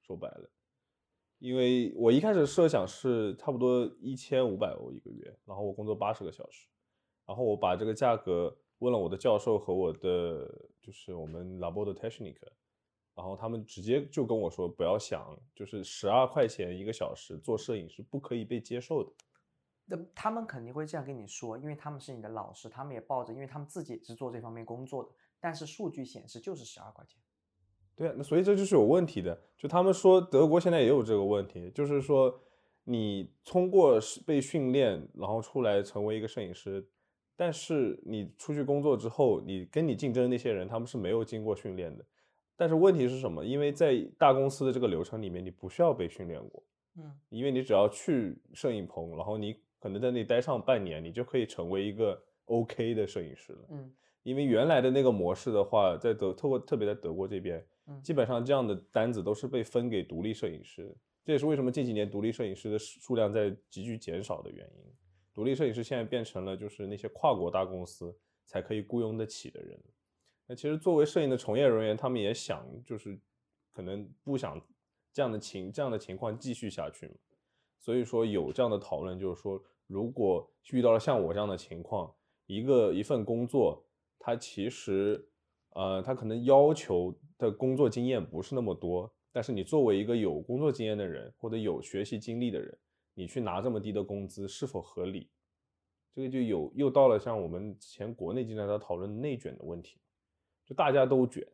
[0.00, 0.48] 说白了，
[1.40, 6.68] 因为我一开始设想是差不多一千五百欧一个月，然后我工作八十个小时，
[7.26, 12.36] 然后我把这个价格问了我的教授和我的就是我们 Labo 的 Technic，
[13.16, 19.10] 然后他们直接就跟我说不要想，就是十二块钱一个小时做摄影是不可以被接受的。
[19.86, 27.20] 那他们肯定会这样跟你说，因为他们是你的老师，他们也抱着，因为他们自己也是做这方面工作的，但是数据显示就是十二块钱。
[27.94, 29.40] 对啊，那所以这就是有问题的。
[29.56, 32.38] 就他们说德国现在也有这个问题，就是说
[32.84, 36.86] 你通过被训练，然后出来成为一个摄影师，
[37.36, 42.04] 但是你出去工作之后，你跟你竞争的那些人，他们是没有经过训练的。
[42.56, 43.44] 但是问题是什么？
[43.44, 46.62] 因为在大公司的这个流程里面，你不需要被训练过，
[46.96, 53.66] 嗯，因为你只要去摄影棚，然后你可能在那里待上半年，你就可以成为一个 OK 的摄影师了。
[53.70, 53.94] 嗯，
[54.24, 60.92] 因为原来的那个模式的话，在德特特别在德国这边，嗯基本上这样的单子都是被分给独立摄影师，
[61.24, 64.92] 这也是为什么近几年独立摄影师的数数量在急剧减少的原因。
[65.32, 68.12] 独立摄影师现在变成了就是那些跨国大公司
[68.44, 69.80] 才可以雇佣得起的人。
[70.48, 73.16] 那其实作为摄影的从业人员，他们也想就是
[73.72, 74.60] 可能不想
[75.12, 77.14] 这样的情这样的情况继续下去嘛。
[77.78, 82.14] 所以说有这样的讨论，就是说如果遇到了像我这样的情况，
[82.46, 83.84] 一个一份工作，
[84.18, 85.28] 它其实
[85.70, 92.78] 呃，他可能要求的工作经验不是那么多，但是你作为一个有工作经验的人或者有学习经历的人，
[93.14, 95.30] 你去拿这么低的工资是否合理？
[96.14, 100.00] 这个就有又到了像我们之前国内经常在讨论内卷的问题，
[100.64, 101.46] 就大家都卷，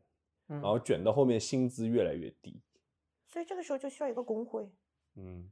[0.49, 0.61] 嗯。
[0.61, 2.63] 然后卷到后面薪资越来越低，
[3.27, 4.71] 所以这个时候就需要一个工会，
[5.17, 5.51] 嗯，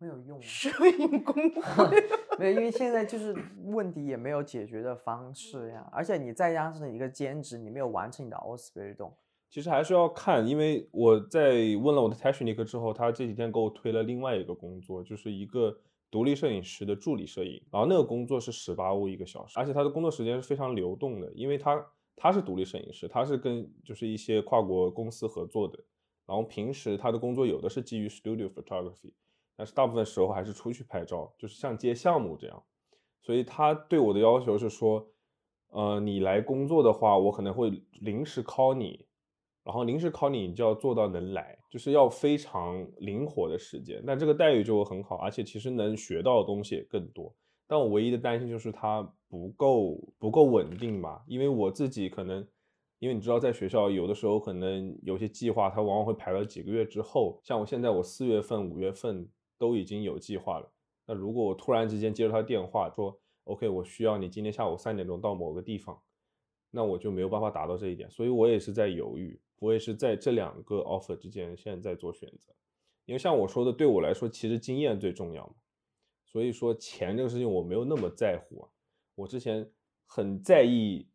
[0.00, 1.90] 没有用啊， 摄影工 会。
[2.38, 3.36] 没有，因为现在就是
[3.66, 9.04] 问题也没有解决的方式呀，而且你再加上一个兼职，你没有完成你的 o s p i r i t
[9.50, 11.50] 其实还是要看，因为我在
[11.82, 15.76] 问了我的 t e c h n i c 之后，他这几天给我推了另外一个工作，就是一个
[16.10, 21.84] 独立摄影师的助理摄影，然后那个工作是十八欧一个小时，而且他的工作时间是非常流动的，因为他
[22.16, 25.78] 他是独立摄影师，他是跟就是一些跨国公司合作的，
[26.26, 29.12] 然后平时他的工作有的是基于 studio photography，
[29.60, 32.62] 但是大部分时候还是出去拍照，就是像接项目这样，
[33.20, 35.06] 所以他对我的要求是说，
[35.68, 37.70] 呃，你来工作的话，我可能会
[38.00, 39.06] 临时 call 你。
[39.62, 44.02] 然后临时 call，你就要做到能来，就是要非常灵活的时间。
[44.06, 47.30] 但这个待遇就会很好，而且其实能学到的东西也更多。
[47.66, 52.44] 但我唯一的担心就是它不够不够稳定吧，因为我自己可能，
[52.98, 57.38] 因为你知道，在学校有的时候可能有些计划，它往往会排到几个月之后。
[57.44, 59.28] 像我现在，我四月份、五月份
[59.60, 60.72] 都已经有计划了。
[61.06, 66.00] 那如果我突然之间接到他电话说，OK，我需要你今天下午三点钟到某个地方，
[66.70, 69.38] 那我就没有办法达到这一点，所以我也是在犹豫。
[69.58, 72.54] 我也是在这两个 offer 之间现在在做选择，
[73.04, 75.54] 因为像我说的，对我来说其实经验最重要嘛，
[76.24, 78.70] 所以说钱这个事情我没有那么在乎啊。
[79.16, 79.70] 我之前
[80.06, 81.06] 很在意，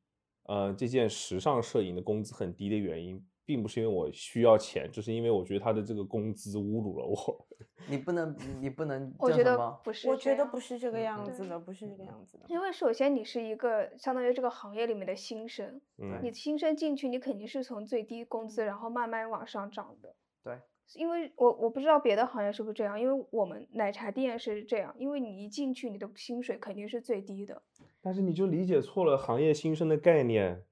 [0.43, 7.47] 呃，这件时尚摄影的工资很低的原因，并不是因为我需要钱，就是因为我觉得他的这个工资侮辱了我。
[7.87, 12.45] 你不能，你不能我觉得不是，我觉得不，是这个样子的，不是这个样子的。
[12.47, 20.15] 因为首先你是一个相当于这个行业里面的新生，嗯你新生进去，你肯定是从最低工资，然后慢慢往上涨的。
[20.43, 20.57] 对，
[20.95, 27.61] 因为我我不知道别的行业是不是这样，因为我们奶茶店是这样，因为你一进去，你的薪水肯定是最低的。
[28.01, 30.63] 但是你就理解错了行业新生的概念，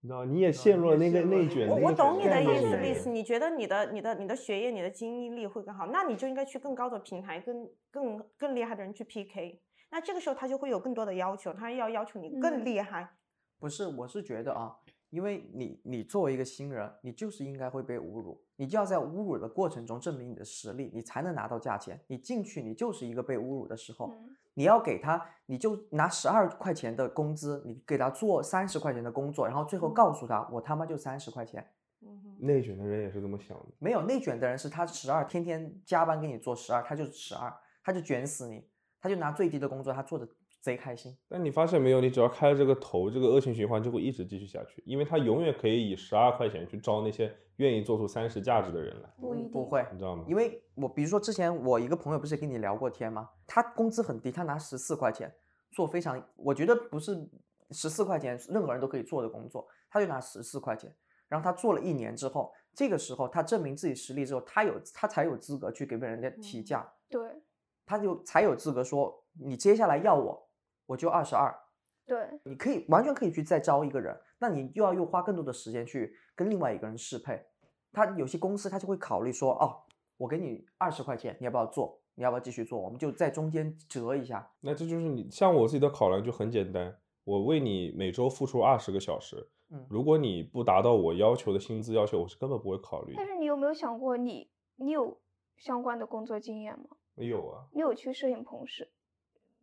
[0.00, 9.60] 你知道，你也陷入了那个内卷我我懂你的意思，你觉得你的你的你的学业、你的经历力会更好，那你就应该去更高的平台，跟更更厉害的人去 PK。
[9.90, 13.08] 那这个时候他就会有更多的要求，他要要求你更嗯厉害。
[13.58, 14.76] 不是，我是觉得啊，
[15.10, 21.98] 因为你你作为一个新人，你就是应该会被侮辱，你就要在侮辱的过程中证明你的实力，你才能拿到价钱。
[22.08, 31.64] 你进去，你就是一个被侮辱的时候，嗯你要给他，你就拿十二块钱的工资，你给他做三十块钱的工作，然后最后告诉他，我他妈就三十块钱。
[32.40, 33.66] 内卷的人也是这么想的。
[33.78, 38.64] 没有内卷的人是他十二，天天加班给你做十二，他就是十二，他就卷死你，
[39.00, 40.28] 他就拿最低的工作，他做的
[40.68, 41.16] 贼开心。
[41.28, 50.24] 但你发现没有，你只要开了这个头，这个恶性循环就会一直继续下去，因为他永远可以以十二块钱去招那些愿意做出三十价值的人来，不一定不会，你知道吗？
[50.28, 53.30] 因为我比如说之前我一个朋友不是跟你聊过天吗？
[53.46, 55.34] 他工资很低，他拿十四块钱
[55.72, 57.16] 做非常，我觉得不是
[57.70, 60.94] 十四块钱任何人都可以做的工作，他就拿十四块钱，
[61.28, 67.20] 然后他做了一年之后，这个时候他证明自己实力之后，他有他才有资格去给别人家提嗯价，对
[67.84, 70.47] 他就才有资格说你接下来要我，
[70.88, 71.54] 我就二十二，
[72.06, 77.44] 对，你可以完全可以去再招一个人，那你又要又花更多的时间去跟另外一个人适配。
[77.92, 79.84] 他有些公司他就会考虑说，哦，
[80.16, 82.00] 我给你二十块钱，你要不要做？
[82.14, 82.80] 你要不要继续做？
[82.80, 84.50] 我们就在中间折一下。
[84.60, 93.26] 那这就是你像我自己的考量就很简单，我为你每周付出二十个小时，嗯如果你不达到我要求的薪资要求，我是根本不会考虑但。
[93.26, 95.20] 是你有没有想过你，你有
[95.58, 96.96] 相关的工作经验吗？
[97.14, 98.90] 没有啊，你有去摄影棚是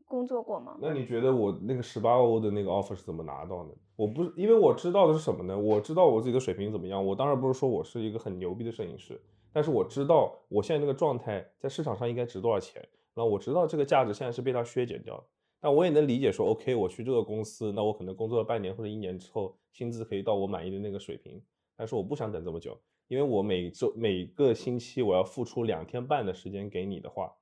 [0.06, 0.78] 工作过吗？
[0.82, 3.72] 那你觉得我那个十八欧的那个 offer 是怎么拿到的？
[3.96, 5.58] 我不是因为我知道的是什么呢？
[5.58, 7.06] 我知道我自己的水平怎么样。
[7.06, 9.20] 我当然不是说我是一个很牛逼的摄影师，
[9.52, 12.82] 但是我知道我现在这个状态在市场上应该值多少钱。
[13.14, 15.24] 然后我知道这个价值现在是被它削减掉的。
[15.62, 21.42] 但我也能理解说，OK，我去这个公司，那我可能工作了半年或者一年之后，薪资可以到我满意的那个水平。
[21.76, 27.34] 但是我不想等这么久，因为我每周每个星期我要付出两天半的时间给你的话，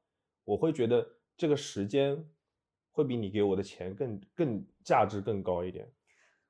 [0.46, 2.24] 我会觉得这个时间
[2.94, 5.86] 会比你给我的钱更更价值更高一点。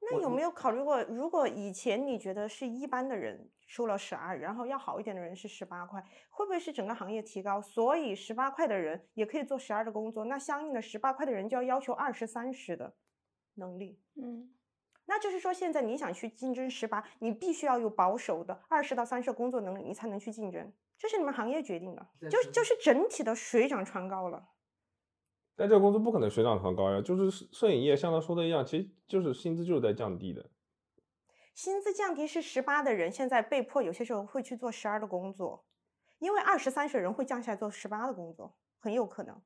[0.01, 10.25] 那有没有考虑过，如果以前你觉得是一般的人收了十二，然后要好一点的人是十八块，会不会是整个行业提高，所以十八块的人也可以做十二的工作？
[10.25, 12.93] 那相应的十八块的人就要要求二十三十的
[13.55, 13.97] 能力。
[14.15, 14.53] 嗯，
[15.05, 20.69] 那就是说，现在你想去竞争十八，你必须要有保守的二十到三十的工作能力，你才能去竞争。
[20.97, 24.45] 这是你们行业决定的，就就是整体的水涨船高了。
[25.55, 30.49] 但这个工资不可能水涨船高呀，就是摄摄影业像他说的一样，其实就是薪资就是在降低的。
[31.53, 35.63] 薪资降低是十八的人，现在被迫有些时候会去做十二的工作，
[36.17, 39.39] 因为二十三岁人会降下来做十八的工作，很有可能。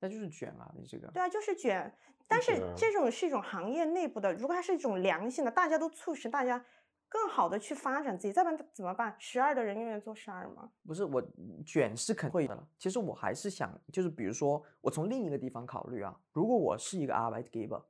[0.00, 1.08] 那就是卷啊，你这个。
[1.12, 1.94] 对啊，就是卷。
[2.28, 6.64] 但是啊这种是一种行业内部的，如果它是一种良性的，大家都促使大家
[7.10, 9.14] 更好的去发展自己，再不怎么办？
[9.18, 10.70] 十二的人永远做十二吗？
[10.86, 11.20] 不是我
[11.66, 12.66] 卷是肯会的了。
[12.78, 17.82] 其实我还是想，就是比如说，我从另一个地方考虑啊，如果我是一个 Arbeitgeber，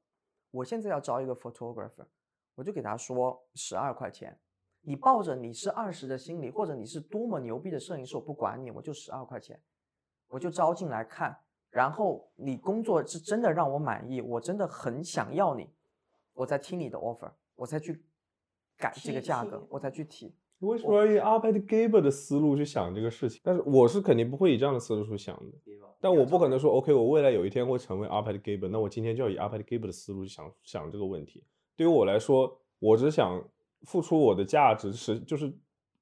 [0.51, 2.07] 我现在要招一个 photographer，
[2.55, 4.41] 我就给他说十二块钱，
[4.81, 9.61] 你抱着你是二十的心理，或者你是多么牛逼的摄影师，我不管你，我就十二块钱，
[10.29, 15.71] 我就招进来看，然后你工作是真的让我满意，我真的很想要你，
[16.33, 18.03] 我再听你的 offer，我再去
[18.81, 20.33] 改这个价格，我才去提。
[20.61, 23.41] 为什么要以 Arbeitgeber 的思路去想这个事情？
[23.45, 25.59] 但是我是肯定不会以这样的思路去想的。
[26.03, 31.45] 但我不可能说，OK，我未来有一天会成为 Arbeitgeber，那我今天就要以 Arbeitgeber 的思路去想想这个问题。
[31.77, 33.43] 对于我来说，我只想
[33.83, 35.53] 付出我的价值，实就是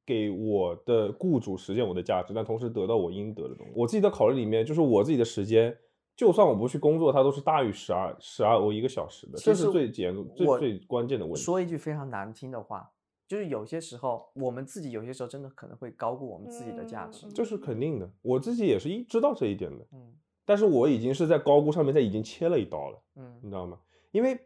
[0.07, 3.73] 给我的雇主实现我的价值，但同时得到我应得的东西。
[3.77, 5.77] 我自己的考虑里面，就是我自己的时间，
[6.19, 11.41] 就算我不去工作，它都是大于十二十二欧一个小时的，这是最简最最关键的问题。
[11.41, 12.91] 说一句非常难听的话，
[13.29, 17.25] 就是有些时候我们自己有些时候真的可能会高估我们自己的价值。
[17.29, 19.87] 嗯这是肯定的，我自己也是一知道这一点的。
[19.93, 20.13] 嗯
[20.45, 23.79] 但是我已经是在高估上面，在已经切了一刀了，嗯你知道吗？
[24.11, 24.37] 因为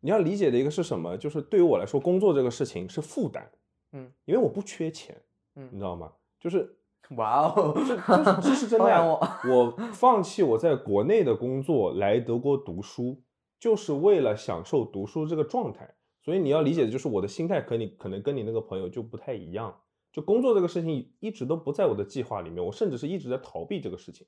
[0.00, 3.48] 你要理解的一个是什么，就是对于我来说，工作这个事情是负担，
[3.92, 5.16] 嗯因为我不缺钱，
[5.54, 6.12] 嗯你嗯，知道吗？
[6.38, 6.76] 就是
[7.16, 9.04] 哇哦，这这这是真的呀。
[9.08, 9.18] 我。
[9.50, 13.22] 我放弃我在国内的工作来德国读书，
[13.58, 15.94] 就是为了享受读书这个状态。
[16.22, 19.74] 所以你要理解的就是我的心态和你可能跟你那个朋友就不太一样。
[20.12, 24.26] 就工作这个事情一直都不在我的计划里面，我甚至是一直在逃避这个事情，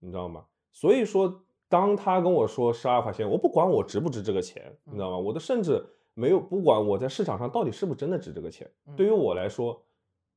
[0.00, 0.44] 你知道吗？
[0.72, 5.18] 所以说，当他跟我说十二块钱，我不管我值不值这个钱，你知道吗？
[5.18, 5.82] 我的甚至
[6.14, 8.70] 没有不管我在市场上到底是不是真的值这个钱。
[8.96, 9.82] 对于我来说，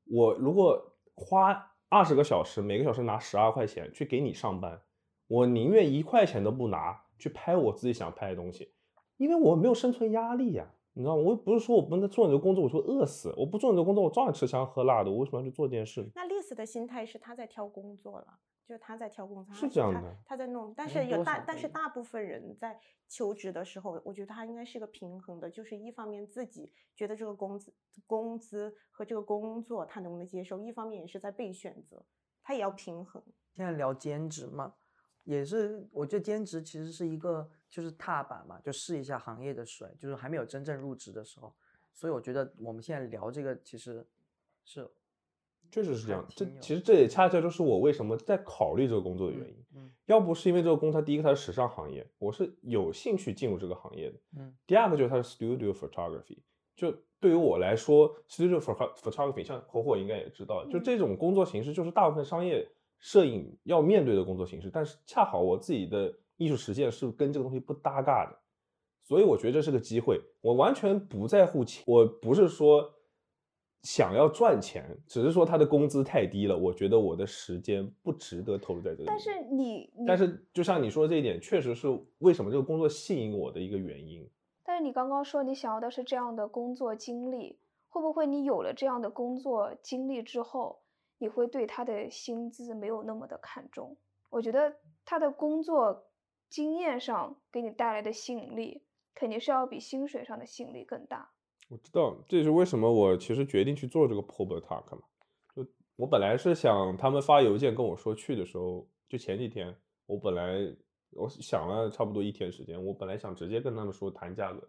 [0.10, 0.82] 我如果
[1.16, 4.82] 花二十个小时，每个小时拿十二块钱去给你上班，
[5.28, 8.72] 我宁愿一块钱都不拿去拍我自己想拍的东西，
[9.18, 11.22] 因为我没有生存压力呀、你知道吗？
[11.22, 13.34] 我又不是说我不能做你的工作，我就饿死。
[13.38, 15.12] 我不做你的工作，我照样吃香喝辣的。
[15.12, 16.10] 我为什么要去做这件事？
[16.16, 18.28] 那 Liz 的心态是他在挑工作了，
[18.66, 20.74] 就是他在挑工作，是他他这样的他在弄。
[20.76, 27.72] 但嗯是有大，但是大部分人在求职的时候，我觉得他应该是个平衡的，就是一方面自己觉得这个工资、
[28.08, 32.04] 工资和这个工作他能不能接受，一方面也是在被选择，
[32.42, 33.24] 他也要平衡。
[33.56, 34.74] 现在聊兼职嘛，
[35.24, 41.56] 也是我觉得兼职其实是一个就是踏板嘛，就试一下行业的水，就是还没有真正入职的时候。
[41.94, 44.06] 所以我觉得我们现在聊这个其实
[44.66, 45.05] 是还
[45.76, 46.26] 确实是这样。
[46.30, 49.56] 这其实这也恰恰就是我为什么在考虑这个工作的原因。
[49.76, 54.18] 嗯要不是因为这个工，它第一个它是时尚行业，我是有兴趣进入这个行业的。
[54.38, 56.38] 嗯第二个就是它是 studio photography，
[56.76, 62.66] 就对于我来说，studio photo- photography 像火火应该也知道，就嗯这种工作形式就是大部分商业
[63.00, 68.38] 摄影要面对的工作形式，但是恰好我自己的艺术实践是跟这个东西不搭嘎的，
[69.04, 72.94] 所以我觉得这是个机会，我完全不在乎钱，我不是说
[73.86, 79.04] 想要赚钱，只是说他的工资太低了，我觉得我的时间不值得投入在这里。
[79.06, 84.28] 但是你，你但是就像你说的这一点，确实是为什么这个工作吸引我的一个原因。
[84.64, 90.82] 但是你刚刚说你想要的是这样的工作经历，会不会你有了这样的工作经历之后，
[91.20, 93.96] 你会对他的薪资没有那么的看重？
[94.32, 94.76] 我觉得
[95.06, 96.08] 他的工作
[96.50, 98.82] 经验上给你带来的吸引力，
[99.14, 101.30] 肯定是要比薪水上的吸引力更大。
[101.68, 105.02] 我知道，这也是为什么我其实决定去做这个 Prober Talk 嘛。
[105.56, 110.60] 就我本来是想他们发邮件跟我说去的时候，就前几天，我本来
[111.12, 114.62] 我想了差不多一天时间，我本来想直接跟他们说谈价格，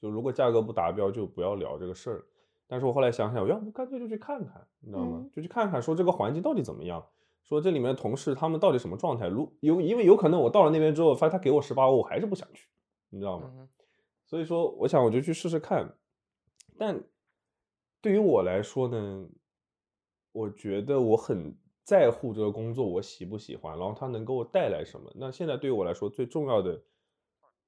[0.00, 2.24] 就如果价格不达标就不要聊这个事儿。
[2.66, 5.18] 但是我后来想想，要不干脆就去看看，你知道吗？
[5.22, 7.02] 嗯就去看看，说这个环境到底怎么样，
[7.44, 9.28] 说这里面的同事他们到底什么状态。
[9.28, 12.68] 如有因为有可能我到了那边之后，发现他给我十八欧，我还是不想去，
[13.10, 13.50] 你知道吗？
[13.54, 13.68] 嗯
[14.26, 15.90] 所以说，我想我就去试试看。
[16.78, 17.04] 但
[18.00, 19.28] 对于我来说呢，
[20.32, 25.12] 我觉得我很在乎这个工作我喜不喜欢，然后它能给我带来什么。
[25.16, 26.80] 那现在对于我来说最重要的，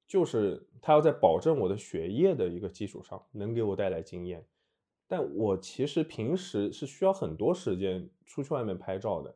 [0.06, 4.46] 就是它要在保证我的学业的一个基础上，能给我带来经验。
[5.08, 9.34] 但我其实平时是需要很多时间出去外面拍照的，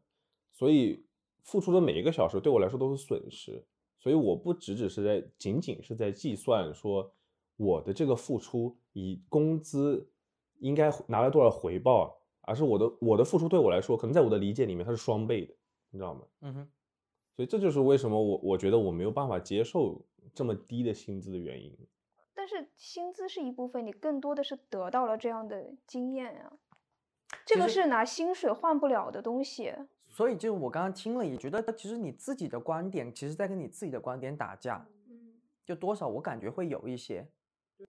[0.52, 1.04] 所以
[1.42, 3.66] 付出的每一个小时对我来说都是损失。
[3.98, 7.12] 所以我不只只是在仅仅是在计算说
[7.56, 10.10] 我的这个付出以工资
[10.60, 15.54] 应该拿来多少回报，而是我的我的付出对我来说，可能在我的理解里面它是双倍的，
[15.90, 16.22] 你知道吗？
[16.40, 16.68] 嗯哼，
[17.36, 20.00] 所以这就是为什么我我觉得我没有办法接受
[20.32, 21.76] 这么低的薪资的原因。
[22.34, 26.52] 但是薪资是一部分，你更多的是得到了这样的经验呀、
[27.44, 29.72] 这个是拿薪水换不了的东西。
[30.08, 35.34] 所以就是我刚刚听了，也觉得其实你自己的观点，其实在跟你自己的观点打架，嗯
[35.64, 37.26] 就多少我感觉会有一些。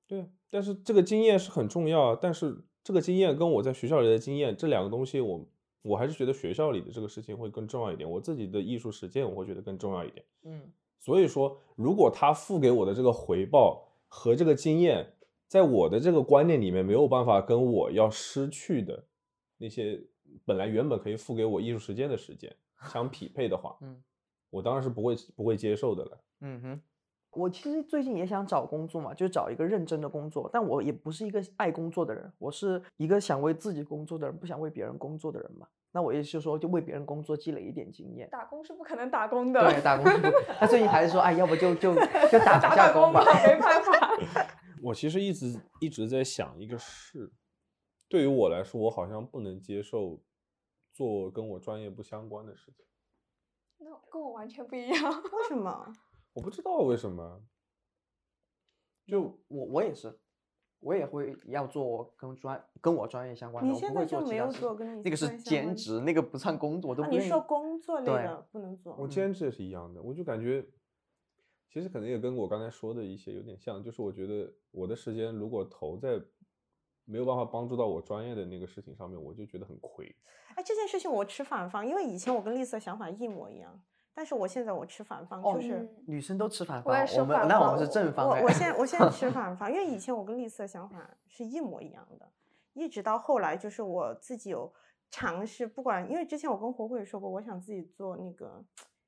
[0.07, 2.19] 对，但是这个经验是很重要啊。
[2.21, 5.45] 但是这个经验跟我在学校里的经验这两个东西我，
[5.81, 8.09] 我还是觉得学校里的这个事情会更重要一点。
[8.09, 10.25] 我自己的艺术实践我会觉得更重要一点。
[10.43, 15.13] 嗯，所以说，如果他付给我的这个回报和这个经验，
[15.47, 19.05] 在我的这个观念里面没有办法跟我要失去的
[19.57, 20.03] 那些
[20.43, 22.53] 本来原本可以付给我艺术实践的时间
[22.91, 24.03] 相匹配的话，嗯，
[24.49, 26.23] 我当然是不会不会接受的了。
[26.41, 26.81] 嗯哼，
[27.35, 35.67] 我其实最近也想找工作嘛，就找一个认真的工作，但我也不是一个爱工作的人，我是一个想为自己工作的人，不想为别人工作的人嘛。
[35.91, 38.29] 那我也是说，就为别人工作积累一点经验。
[38.29, 40.27] 打工是不可能打工的，对，打工是不。
[40.59, 41.93] 他最近还是说，哎，要不就就
[42.29, 43.23] 就打打一下工吧。
[43.45, 44.17] 没办法。
[44.83, 47.31] 我其实一直一直在想一个事，
[48.09, 50.19] 对于我来说，我好像不能接受
[50.93, 52.85] 做跟我专业不相关的事情。
[53.77, 55.23] 那跟我完全不一样。
[55.23, 55.93] 为什么？
[56.35, 57.41] 我不知道为什么，
[59.07, 60.19] 就我我也是，
[60.81, 69.07] 我也会要做跟专跟我专业相关的，你现在就没有做跟你那个是兼职，那个不算工作，我都啊，你说工作类对的不能做我。
[69.07, 70.67] 兼职也是一样的，我就感觉，
[71.71, 76.21] 其实可能也跟我刚才说的一些有点像，就是我觉得我的时间如果投在
[77.05, 80.13] 没有办法帮助到我专业的那个事情上面，我就觉得很亏。
[80.55, 83.81] 哎，这件事情我持反方，因为以前我跟丽丝的想法一模一样，
[84.15, 85.75] 但是我现在我持反方，哦就是。
[85.75, 88.39] 嗯女生都吃反方，我反方那我们是正方哎。
[88.39, 92.31] 我我现在我现在持 反方，因为以前我跟丽丝的想法是一模一样的，
[92.73, 94.71] 一直到后来就是我自己有
[95.11, 98.63] 尝试，不管因为之前我跟火火也说过，我想自己做那个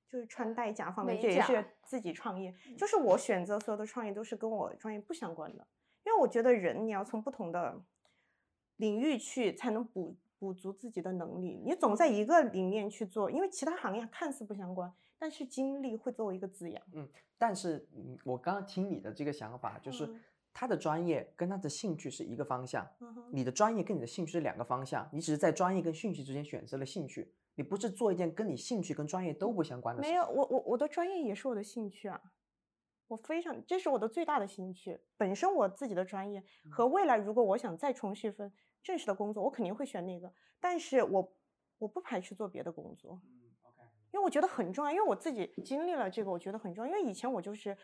[0.09, 5.65] 就是穿戴甲方面，美这也是自己创业，就是我选择所有的创业都是跟我专业不相关的，
[6.03, 7.79] 因为我觉得人你要从不同的
[8.77, 16.81] 领域去才能补补足自己的能力，你总在一个里面去做，因为其他行业看似不相关，但是经历会作为一个滋养。
[16.93, 17.07] 嗯
[17.39, 20.19] 但是，嗯，我刚刚听你的这个想法，就是嗯
[20.51, 30.09] 他的专业跟他的兴趣是一个方向，嗯你的专业跟你的兴趣是两个方向，你只是在专业跟兴趣之间选择了兴趣，你不是做一件跟你兴趣跟专业都不相关的事。
[30.09, 32.19] 没有，我我我的专业也是我的兴趣啊，
[33.07, 34.99] 我非常这是我的最大的兴趣。
[35.15, 38.51] 本身我自己的专业和未来，如果我想再重续份
[38.87, 40.31] 正式的工作，我肯定会选那个。
[40.59, 41.33] 但是我
[41.77, 43.81] 我不排斥做别的工作，嗯，OK，
[44.13, 46.89] 因为我觉得很重要，因为我自己经历了这个，我觉得很重要。
[46.91, 47.77] 因为以前我就是。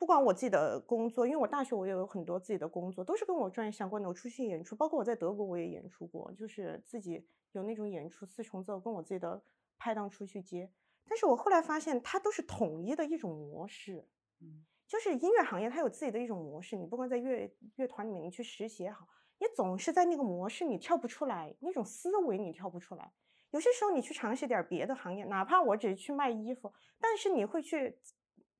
[0.00, 4.08] 不管我自己的工作，因为我大学我也有很多自己的工作，都是跟我专业相关的。
[4.08, 9.42] 我出去演出，包括我在德国我也演出过，就是自己有那种演出四重奏，跟我自己的
[9.76, 10.70] 拍档出去接。
[11.04, 14.06] 但是我后来发现，它都是统一的一种模式，
[14.40, 16.76] 嗯就是音乐行业它有自己的一种模式。
[16.76, 19.04] 你不管在乐乐团里面，你去实习也好，
[19.40, 23.12] 你总是在那个模式你跳不出来，那种思维你跳不出来。
[23.50, 27.98] 有些时候你去尝试点儿别的行业，哪怕我只是去卖衣服，但是你会去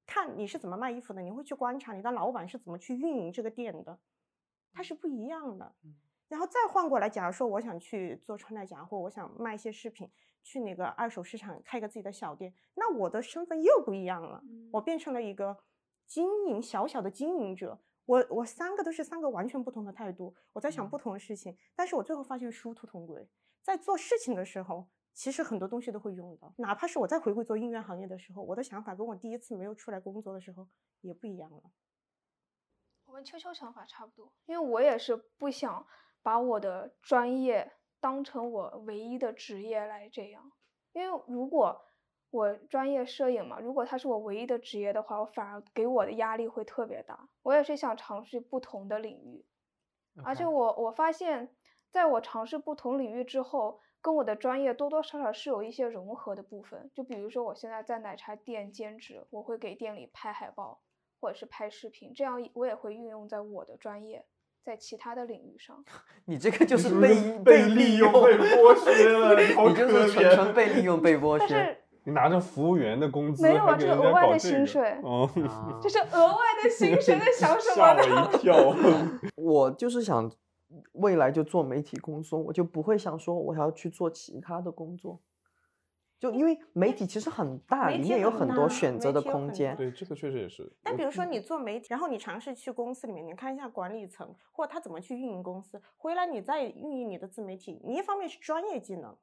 [0.06, 3.98] 看你是怎么卖衣服的，你会去观察你的老板是怎么去运营这个店的，
[4.72, 5.74] 它是不一样的。
[5.84, 5.94] 嗯
[6.28, 10.06] 然后再换过来，假如说我想去做穿戴假货我想卖一些饰品，
[10.42, 15.56] 去那个二手市场开个自己的小店，那我的身份又不一样了，我变成了一个
[16.06, 17.80] 经营小小的经营者。
[18.08, 23.28] 我我三个都是三个完全不同的态度，我在想不同的事情，但是我最后发现殊途同归。
[23.62, 30.66] 在做事情的时候，其实很多东西都会用到，哪怕是我再回归做音乐行业的时候，我的想法跟我第一次没有出来工作的时候
[31.02, 31.62] 也不一样了。
[33.04, 35.86] 我跟秋秋想法差不多，因为我也是不想
[36.22, 40.50] 把我的专业当成我唯一的职业来这样。
[40.94, 41.78] 因为如果
[42.30, 47.28] 我专业摄影嘛，如果它是我唯一的职业的话，我反而给我的压力会特别大。
[47.42, 49.44] 我也是想尝试不同的领域，
[50.24, 51.48] 而且我我发现，
[51.90, 56.90] 在我尝试不同领域之后，跟我的专业多多少少是有一些融合的部分。
[56.94, 60.82] 就比如说，我现在在奶茶店兼职，我会给店里拍海报
[61.20, 64.26] 或者是拍视频，这样我也会运用在我的专业，
[64.62, 65.82] 在其他的领域上。
[66.26, 71.54] 你这个就是被被利用被剥削了你 就是纯纯被利用被剥但削。
[71.56, 71.78] 是
[72.08, 78.30] 你拿着服务员的工资，没有啊这个额外的薪水哦，啊 这是额外的薪水，在想什吓么呢？
[78.32, 78.74] 我一跳。
[79.36, 80.32] 我就是想
[80.92, 85.20] 未来就做媒体工作，我就不会想说我要去做其他的工作。
[86.18, 89.76] 就因为媒体其实很大，里面有很多选择的空间。
[89.76, 90.62] 对，这个确实也是。
[90.62, 99.14] 我但比如说你做媒体，然后你尝试去公司里面，你看一下管理层或者他怎么去运营公司，回来你再运营你的自媒体，你一方面是专业技能，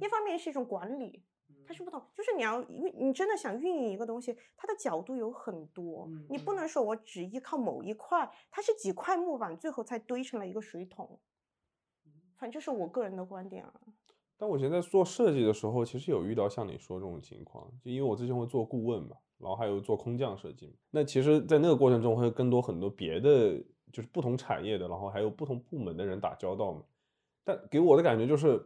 [0.00, 1.22] 一方面是一种管理，
[1.66, 11.18] 它是不同，就是你要运，你真的想运营一个东西，它的角度有很多，嗯你不能说我只依靠某一块，它是几块木板最后才堆成了一个水桶。
[12.36, 13.72] 反正这是我个人的观点啊。
[14.36, 20.72] 但我觉得在做设计的时候，其实有遇到像你说这种情况，就因为我之前会做顾问嘛，然后还有做空降设计嘛。
[20.90, 23.56] 那其实，在那个过程中会更多很多别的
[23.92, 26.82] 就是不同产业的，然后还有不同部门的人打交道嘛。
[27.44, 28.60] 但给我的感觉就是，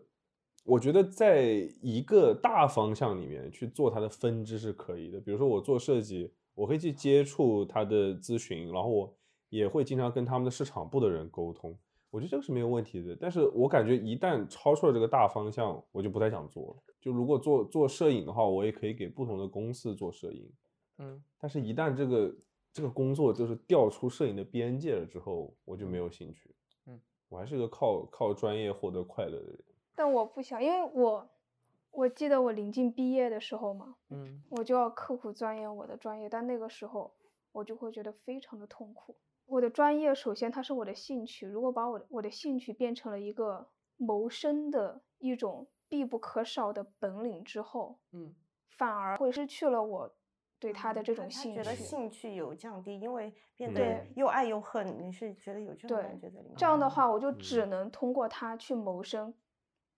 [0.69, 5.19] 我觉得在一个大方向里面去做它的分支是可以的。
[5.19, 9.17] 比如说我做设计，我可以去接触他的咨询，然后我
[9.49, 11.75] 也会经常跟他们的市场部的人沟通。
[12.11, 16.77] 我觉得这个是没有问题的，但是我感觉一旦超出了这个大方向，我就不太想做了。
[17.01, 20.53] 就如果做做摄影的话，我也可以给不同的公司做摄影，
[20.99, 22.37] 嗯，但是一旦这个
[22.75, 26.55] 这个工作就是调出摄影的边界了之后，我就没有兴趣。
[26.87, 27.01] 嗯，
[27.31, 29.59] 我还是个靠靠专业获得快乐的人。
[29.99, 31.29] 但我不想，因为我
[31.91, 37.13] 我记得我临近毕业的时候嘛，嗯，我就要刻苦钻研我的专业，但那个时候
[37.51, 39.17] 我就会觉得非常的痛苦。
[39.47, 48.33] 我的专业首先它是我的兴趣，如果把我的我的兴趣变成了一个谋生的一种必不可少的本领之后，嗯，
[48.77, 50.15] 反而会失去了我
[50.61, 51.83] 对它的这种他兴觉得趣。
[51.83, 56.57] 兴趣有降低，因为变嗯得对又爱又恨，你是觉得有这种对感觉在里面？
[56.57, 59.35] 这样的话，我就嗯只能通过它去谋生，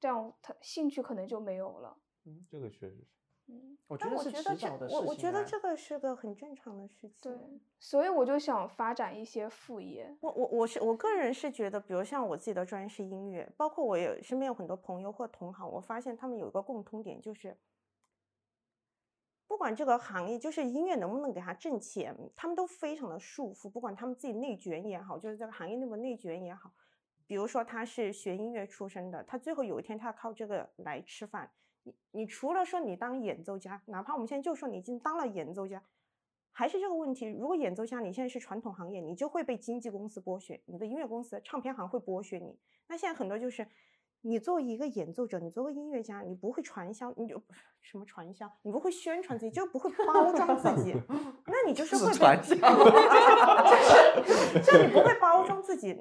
[0.00, 1.96] 这样他兴趣可能就没有了。
[2.24, 3.06] 嗯这个确实是。
[3.52, 5.04] 嗯，我觉但得是迟我觉得这早的事情。
[5.04, 7.18] 我我觉得这个是个很正常的事情。
[7.20, 10.16] 对，所以我就想发展一些副业。
[10.20, 17.56] 我我我是我个人是觉得，比如像我自己的专业是音乐，包括我有身边有很多朋友或同行，我发现他们有一个共通点，就是
[19.48, 26.70] 不管这个行业就是音乐能不能给他挣钱，他们都非常的束缚，不管他们自己内卷也好，就是这个行业内部内卷也好。
[27.30, 31.48] 比如说他是学音乐出身的，他最后有一天他要靠这个来吃饭。
[31.84, 35.80] 你你除了说你当演奏家，哪怕我们现在就说你已经当了演奏家，
[36.50, 37.26] 还是这个问题。
[37.26, 42.58] 如果演奏家你现在是传统行业，你就会被经纪公司剥削，你的音乐公司、唱片行会剥削你。
[42.88, 43.64] 那现在很多就是，
[44.22, 47.40] 你作为一个演奏者，你作为音乐家，你不会传销，你就
[47.80, 50.96] 什么传销，你不会宣传自己，就不会包装自己，
[51.46, 52.56] 那你就是是会被传销
[54.18, 55.96] 就是就是你不会包装自己，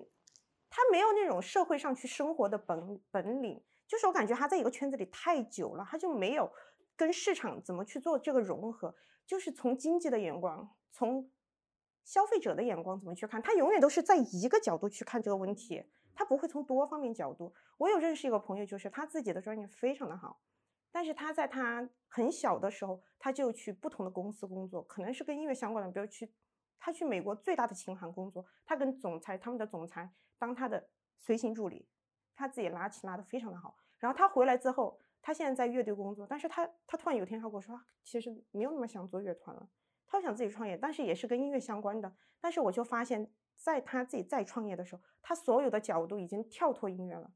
[0.70, 3.63] 他没有那种社会上去生活的本本领。
[3.88, 6.51] 就是我感觉他在一个圈子里太久了，他就没有
[6.95, 8.93] 跟市场怎么去做这个融合，
[9.26, 11.32] 就是从经济的眼光，从
[12.03, 17.51] 消费者的眼光怎么去看，他永远都是在一个角度去看这个问题，他不会从多方面角度。
[17.80, 20.39] 我有认识一个朋友，就是他自己的专业非常的好，
[20.91, 26.32] 但是他在他很小的时候，他就去不同的公司工作，可能是跟音乐相关的，比如去
[26.78, 31.87] 他去美国最大的琴行工作，他跟总裁他们的总裁当他的随行助理。
[32.33, 39.69] 他自己拉琴拉的非常的好，然后他回来之后，他现在在乐队工作，但是他他突然有一天他跟我说，其实没有那么想做乐团了，
[40.07, 42.15] 他想自己创业，但是也是跟音乐相关的。
[42.39, 47.29] 但是我就发现，在他自己再创业的时候，他所有的角度已经跳脱音乐了，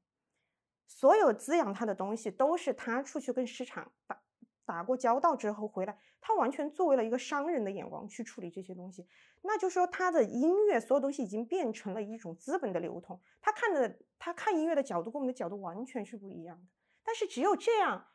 [0.88, 4.23] 所有滋养他的东西都是他出去跟市场打
[4.66, 9.06] 打过交道之后回来，他完全作为了一个商人的眼光去处理这些东西。
[9.42, 16.64] 那就说他的音乐所有东西已经变成了一种资本的流通，他看的他看音乐的角度跟我们的角度完全是不一样的。
[17.04, 18.06] 但是只有这样，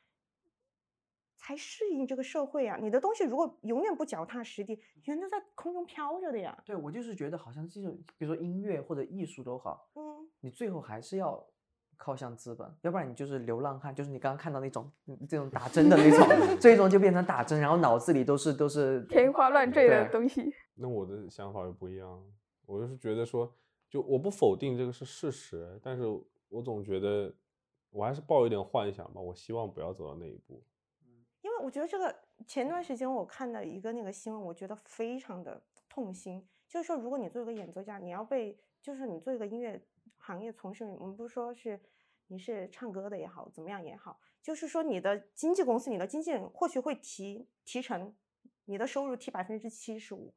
[1.37, 2.79] 才适应这个社会啊！
[2.81, 4.73] 你的东西如果永远不脚踏实地，
[5.05, 6.61] 永远都在空中飘着的呀。
[6.65, 11.47] 对我就是觉得好像这种，比如说音乐或者艺术都好，嗯，你最后还是要
[11.99, 16.27] 靠向资本，要不然你就是流浪汉，就是你刚刚看到那种嗯这种打针的那种，
[16.59, 20.51] 最终就变成打针，然后脑子里都是都是 天花乱坠的东西。
[20.75, 22.25] 那我的想法又不一样，
[22.65, 23.53] 我就是觉得说，
[23.91, 26.05] 就我不否定这个是事实，但是
[26.49, 27.35] 我总觉得
[27.91, 30.63] 我还是抱一点幻想吧，我希望不要走到那一步。
[31.41, 32.15] 因为我觉得这个
[32.47, 36.47] 前段时间我看到一个那个新闻，我觉得非常的痛心。
[36.67, 39.81] 就是说，如果你做一个演奏家，你要被，就是你做一个音乐
[40.17, 41.81] 行业从事，我们不说是
[42.29, 48.15] 你是唱歌的也好，怎么样也好，就是说你的经纪公司、你的经纪人或许会提提成，
[48.65, 50.35] 你的收入提百分之七十五，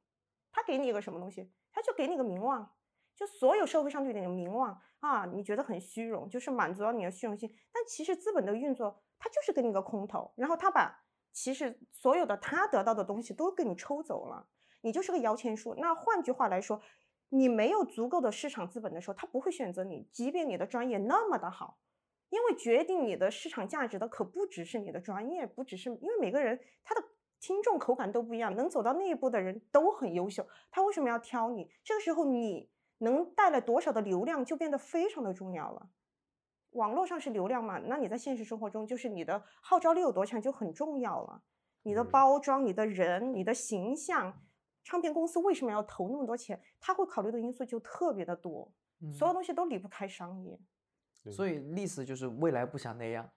[0.52, 1.52] 他给你一个什么东西？
[1.72, 2.74] 他就给你个名望，
[3.16, 7.50] 就所有社会上对你的名望啊，你觉得很虚荣，就是满足了你的虚荣心。
[7.72, 14.50] 但其实资本的运作，它就是给你个空头，然后他把其实所有的他得到的东西都给你抽走了，
[14.82, 15.74] 你就是个摇钱树。
[15.76, 16.82] 那换句话来说，
[17.34, 21.80] 你没有足够的市场资本的时候，他不会选择你，即便你的专业那么的好。
[22.30, 27.04] 因为决定你的市场价值的可不只是你的专业，不只是因为每个人他的
[27.40, 31.70] 听众口感都不一样，能走到那一步的人都很优秀，他为什么要挑你？
[31.84, 32.70] 这个时候你
[33.00, 35.90] 能带来多少的流量就变得非常的重要了。
[36.72, 41.44] 网络上是流量嘛，那你在现实生活中就是你的号召力有多强就很重要了。
[41.84, 44.42] 你的嗯包装、你的人、你的形象，
[44.84, 46.60] 唱片公司为什么要投那么多钱？
[46.80, 48.72] 他会考虑的因素就特别的多，
[49.12, 50.60] 所有嗯东西都离不开商业。
[51.32, 53.30] 所以历史就是未来不想那样。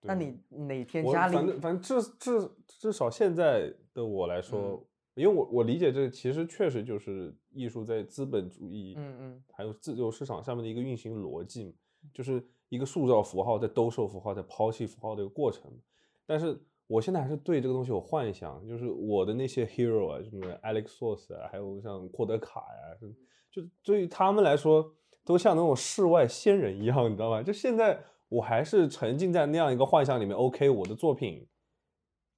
[0.00, 11.74] 那你哪天家里反正反正至至至少现在的我来说，嗯因为我我理解这其实确实就是艺术在资本主义，嗯嗯还有自由市场下面的一个运行逻辑，
[12.12, 15.70] 就是一个塑造符号在兜售符号在抛弃符号的一个过程。
[16.26, 22.98] 但是我现在还是对这个东西有幻想，就是我的那些 hero 啊，什么 Alex Source 啊，还有像霍德卡呀、
[23.50, 27.42] 就对于他们来说，都像那种世外仙人一样，你知道吗？
[27.42, 30.36] 就现在我还是沉浸在那样一个幻想里面。
[30.36, 31.46] OK，我的作品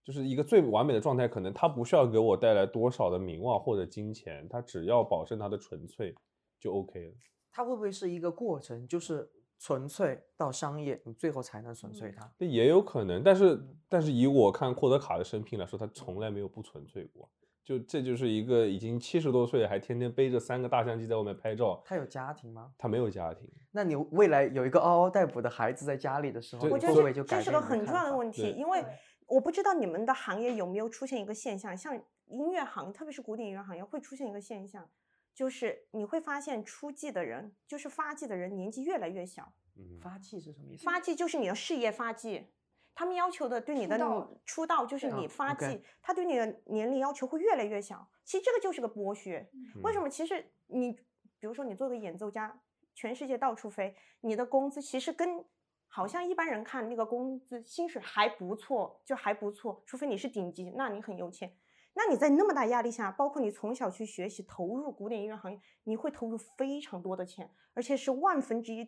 [0.05, 6.15] 就是一个最完美的状态，可能它不需要给我带来多少的名望或者金钱，它只要保证它的纯粹
[6.61, 7.15] 就 OK 了。
[7.51, 9.29] 它会不会是一个过程，就是
[9.59, 12.31] 纯粹到商业，你最后才能纯粹它？
[12.39, 17.29] 这也有可能，但是但是以我看霍德卡的生平来说，他从来没有不纯粹过。
[17.65, 22.71] 就这就是一个已经七十多岁还天天背着三个大相机在外面拍照，他有家庭吗？
[22.79, 23.51] 他没有家庭。
[23.73, 28.85] 那你未来有一个嗷嗷待哺的孩子在家里的时候，我觉得这这是个很重要的问题，因为
[29.27, 34.89] 我不知道你们的行业有没有出现一个现象，像音乐行，特别是古典音乐行业，会出现一个现象，
[35.37, 39.53] 就是你会发现出季的人，就是发迹的人年纪越来越小。
[39.77, 40.83] 嗯，发迹是什么意思？
[40.83, 42.47] 发迹就是你的事业发迹，
[42.95, 43.99] 他们要求的对你的
[44.47, 48.09] 出道就是啊你发迹他对你的年龄要求会越来越小。
[48.25, 49.47] 其实这个就是个剥削。
[49.83, 50.01] 为什？
[50.01, 50.09] 么？
[50.09, 50.93] 其实你
[51.39, 52.59] 比如说你做个演奏家，
[52.95, 55.45] 全世界到处飞，你的工资其实跟
[55.87, 61.55] 好像一般人看那个工资薪水还不错，就还不错，除非你是顶级，那你很有钱。
[61.99, 68.87] 那你在那么大压力下，包括你从小去学习，投入古典音乐行业，你会投入非常多的钱，而且是万分之一、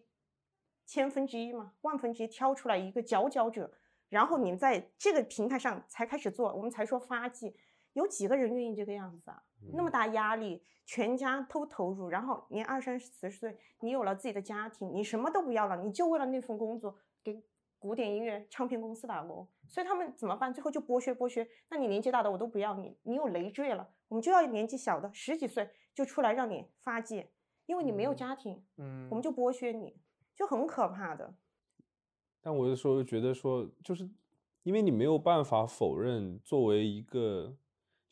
[0.85, 3.73] 千分之一嘛，万分之一挑出来一个佼佼者，
[4.11, 7.57] 然后你在这个平台上才开始做，我们才说发迹，
[7.95, 9.43] 有几个人愿意这个样子啊？
[9.73, 9.93] 那么嗯。
[9.93, 16.95] 大压力，全家都投入，然后你二三十、四十岁，你有了自己的家庭，你什么都不要了，你就为了那份工作
[17.25, 17.43] 给
[17.79, 20.53] 古典音乐唱片公司打工，所以他们怎么办？
[20.53, 21.47] 最后就剥削剥削。
[21.69, 27.27] 那你年纪大的我都不要你，你有累赘了，我们就要年纪小的十几岁就出来让你发迹，
[27.67, 29.97] 因为你没有嗯家庭，嗯，我们就剥削你，
[30.35, 31.35] 就很可怕的。
[32.41, 34.09] 但我有时候觉得说，就是
[34.63, 37.68] 因为你没有办法否认，作为一个，就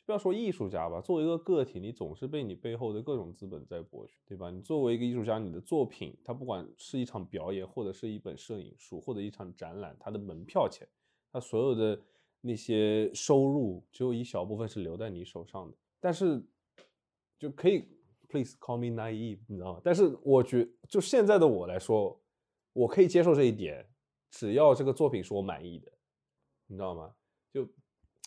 [0.06, 4.52] 不要说艺术家吧，作为一个个体，你总是被你背后的各种资本在剥削，对吧？
[4.52, 10.86] 你作为一个艺术家，你的作品，它不管是一场表演，或者是一本摄影书，或者一场展览，它的门票钱，
[11.32, 12.00] 它所有的
[12.40, 15.76] 那些收入，只有一小部分是留在你手上的。
[15.98, 16.40] 但是
[17.36, 17.88] 就可以
[18.28, 19.80] ，please call me naive，你知道吗？
[19.82, 22.16] 但是我觉，就现在的我来说，
[22.72, 23.84] 我可以接受这一点，
[24.30, 25.90] 只要这个作品是我满意的，
[26.68, 27.12] 你知道吗？
[27.52, 27.68] 就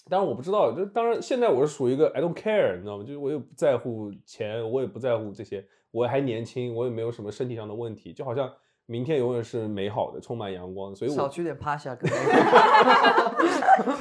[0.08, 3.04] 当然我不知道，就当然现在我是属于一个 I don't care，你知道吗？
[3.04, 8.52] 就是我也不在乎钱，我也不在乎这些，我还年轻，我也没有什么身体上的问题，就好像
[8.86, 12.08] 明天永远是美好的，充满阳光，所以我少去点趴下，哥。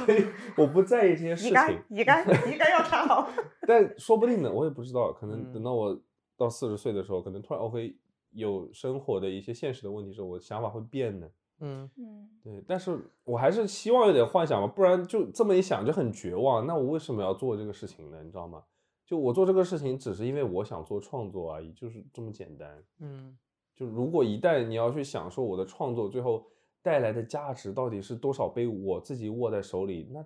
[0.05, 0.25] 所以
[0.57, 1.51] 我不在意这些事情。
[1.51, 3.29] 乙肝，乙肝，乙肝要查好。
[3.67, 5.99] 但说不定呢，我也不知道，可能等嗯到我
[6.37, 7.95] 到四十岁的时候，可能突然我会
[8.31, 11.27] 有生活的一些现实的问题时候，我想法会变呢。
[11.59, 16.65] 嗯，嗯，对，但是我还是希望有点幻想吧，不然就这么一想就很绝望。
[16.65, 18.21] 那我为什么要做这个事情呢？
[18.23, 18.63] 你知道吗？
[19.05, 22.83] 就我做这个事情，只是因为我想做创作而已，就是这么简单。
[22.99, 23.37] 嗯，
[23.75, 26.45] 就如果一旦你要去享受我的创作最后
[26.81, 30.23] 带来的价值到底是多少被我自己握在手里，那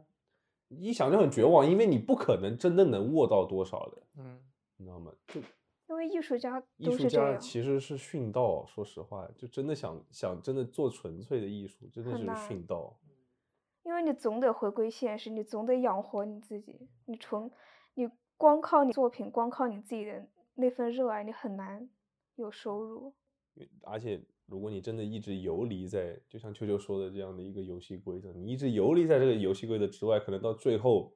[0.68, 4.40] 一想就很绝望，因为你不可能真的能握到多少的，嗯，
[4.78, 5.12] 你知道吗？
[5.28, 5.40] 就
[5.94, 12.98] 因为艺术家艺术家其实是殉道，说实话，就真的想想真的做纯粹的艺术，真的是殉道。
[13.84, 17.52] 因为你总得回归现实，你总得养活你自己，你纯
[17.94, 20.26] 你光靠你作品，光靠你自己的
[20.56, 21.88] 那份热爱，你很难
[22.38, 23.14] 有收入。
[23.84, 31.14] 而且，如果你真的一直游离在，就像秋秋说的这样的一个游戏规则，你一直游离在这个游戏规则之外，可能到最后，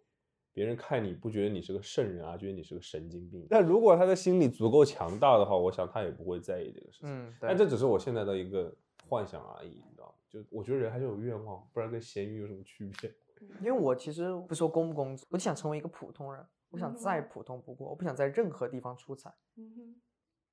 [0.58, 3.46] 别人看你不觉得你是个圣人啊，觉得你是个神经病。
[3.48, 7.10] 但如果他的心理足够强大的话，我想他也不会在意这个事情。
[7.12, 8.76] 嗯，但这只是我现在的一个
[9.08, 10.14] 幻想而已，你知道吗？
[10.28, 13.14] 就我觉得人还是有愿望，不然跟咸鱼有什么区别？
[13.62, 19.96] 因为我其实不说工不工作，我就想成为一个普通人，我想再嗯普通不过，我不想在任何地方出彩，嗯哼，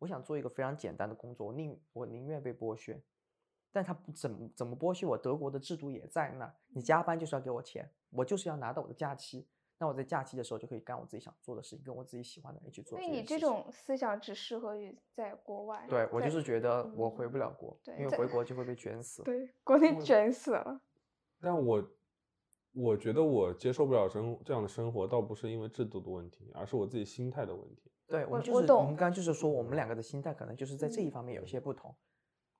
[0.00, 3.02] 我想做一个非常简单的工作，我宁我宁愿被剥削，
[3.72, 9.46] 但他不怎么怎么剥削我，德国的制度也在那儿，你加班就是要给我钱，我就是要拿到我的假期，
[9.78, 15.84] 那我在假期的时候就可以干我自己想做的事情，跟我自己喜欢的人去做所以你这种思想只适合于在国外。
[15.88, 19.22] 对我就是觉得我回嗯不了国，对因为回国就会被卷死。
[19.24, 20.80] 对，国内卷死了。
[21.40, 21.90] 但我
[22.72, 27.90] 我觉得我接受不了生这样的生活，倒不是因为制度的问题，而是我自己心态的问题。
[28.06, 31.94] 对，我就是我们刚刚就是说，我们两个的心态可能就是在这一方面有些不同。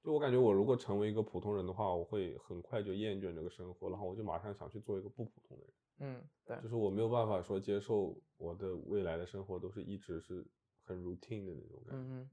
[0.05, 5.75] 就我感觉，我如果成为一个普通人的话，我会很快就厌倦这个生活，然后我就马上想去做一个不普通的人。
[6.01, 10.47] 嗯，对就，是我没有办法说接受我的未来的生活都是一直是
[10.85, 12.05] 很 routine 的那种感觉。
[12.15, 12.31] 嗯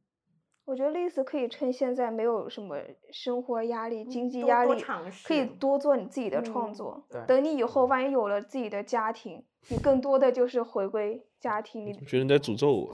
[0.63, 2.77] 我觉得类似可以趁现在没有什么
[3.11, 4.79] 生活压力、经济压力，
[5.25, 7.03] 可以多做你自己的创嗯作。
[7.09, 11.91] 对等你以后万一有了自己的家庭，你更多的就是回归家庭里。
[12.05, 12.85] 觉得你在诅咒我？
[12.87, 12.93] 不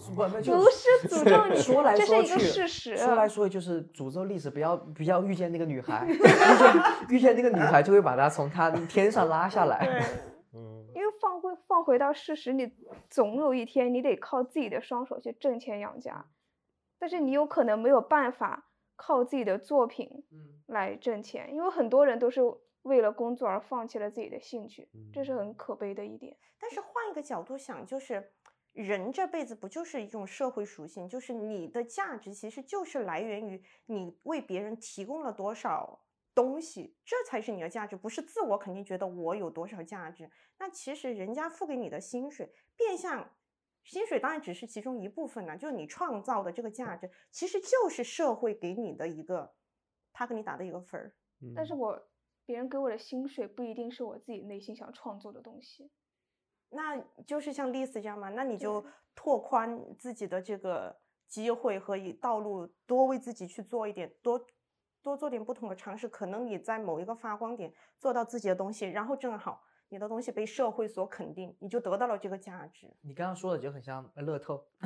[0.71, 2.93] 是诅咒你，说来这是一个，事实。
[2.93, 10.01] 啊说来说去就是诅咒历史，不要不要遇见那个女孩， 遇见遇见那个女孩就会把她从她天上拉下来。
[10.53, 12.71] 嗯，因为放回放回到事实，你
[13.09, 16.25] 总有一天你得靠自己的双手去挣钱养家，
[16.97, 22.41] 但是你有可能没有办法靠自己的作品嗯，来挣钱，因为很多人都是
[22.83, 26.37] 为了工作而放弃了自己的兴趣，这是嗯很可悲的一点。
[26.59, 28.31] 但是换一个角度想，就是
[28.77, 35.99] 人这辈子不就是一种社会属性，就是你的价值其实就是来源于你为别人提供了多少
[36.35, 40.29] 东西，这才是你的价值，不是自我肯定觉得我有多少价值。
[40.59, 43.27] 那其实人家付给你的薪水，变相。
[43.83, 49.55] 薪水当然只是其中一部分呢，就是你创造的这个价值，其实就是社会给你的一个，
[50.13, 51.15] 他给你打的一个分儿。
[51.55, 52.07] 但是嗯我
[52.45, 55.89] 别人给我的薪水不一定是我自己内心想创作的东西。
[56.69, 58.83] 那就是像丽丝这样嘛，那你就
[59.15, 60.95] 拓宽自己的这个
[61.27, 64.45] 机会和以道路，多为自己去做一点，多
[65.01, 66.07] 多做点不同的尝试。
[66.07, 72.93] 可能你在某一个发光点做到自己的东西，然后正好你的东西被社会所肯定，你就得到了这个价值。
[73.01, 74.65] 你刚刚说的就很像乐透。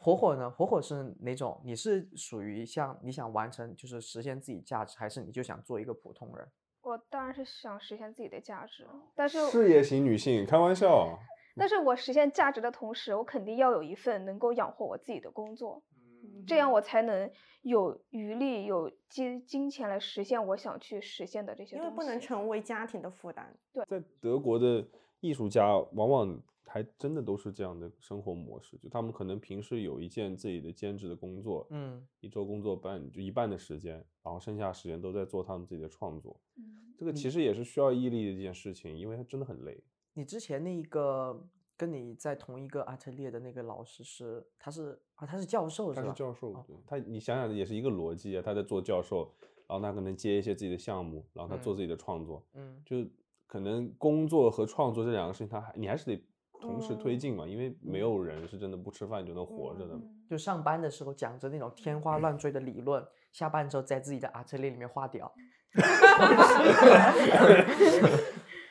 [0.00, 0.50] 火火呢？
[0.50, 1.60] 火火是哪种？
[1.64, 6.48] 你是属于像你想完成，就是实现自己价值，还是你就想做一个普通人？
[6.82, 11.18] 我当然是想实现自己的价值，但是事业型女性，开玩笑。
[11.56, 15.82] 但是我实现价值的同时，我肯定要有一份能够养活我自己的工作，
[16.24, 17.30] 嗯这样我才能
[17.62, 21.84] 有余力、有金金钱来实现我想去实现的这些东西。
[21.84, 23.54] 因为不能成为家庭的负担。
[23.72, 24.84] 对在德国的
[25.20, 26.40] 艺术家往往
[26.72, 36.40] 还真的都是这样的生活模式，就他们可能平时有一件自己的兼职的工作，嗯，一周工作半就一半的时间，然后剩下时间都在做他们自己的创作。
[36.56, 39.82] 嗯这个其实也是需要毅力的一件事情，因为他真的很累。
[40.14, 41.46] 你之前那一个
[41.76, 46.06] 跟你在同一个 atelier 的那个老师是，他是啊，他是教授是吧？
[46.06, 49.30] 他是教授，哦对他你想想也是一个逻辑啊，他在做教授，
[49.66, 53.04] 然后他可能接一些自己的项目，然后他做嗯自己的创作，嗯就
[53.48, 56.24] 可能工作和创作这两个事情，他还你还是得
[56.62, 59.94] 同时推嗯进嘛，因为没有人是真的不吃饭就能活着的。
[60.28, 65.30] 就上班的时候讲着那种天花乱坠的理论， 下班之后在自己的 atelier 里面画屌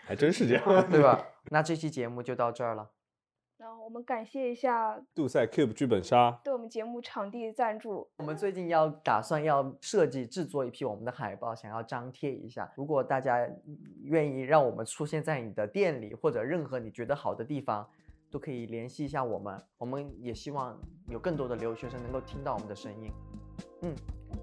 [0.05, 0.89] 还真是这样。
[0.89, 1.23] 对吧？
[1.49, 2.89] 那这期节目就到这儿了。
[3.83, 12.71] 我们感谢一下杜塞 Cube 剧本杀，对我们节目场地赞助，我们最近要打算要设计制作一批我们的海报，想要张贴一下。
[12.75, 17.87] 如果大家嗯愿意让我们出现在你的店里或者任何你觉得好的地方，
[18.29, 19.59] 都可以联系一下我们。
[19.77, 23.11] 我们也希望有更多的留学生能够听到我们的声音。
[23.81, 23.95] 嗯，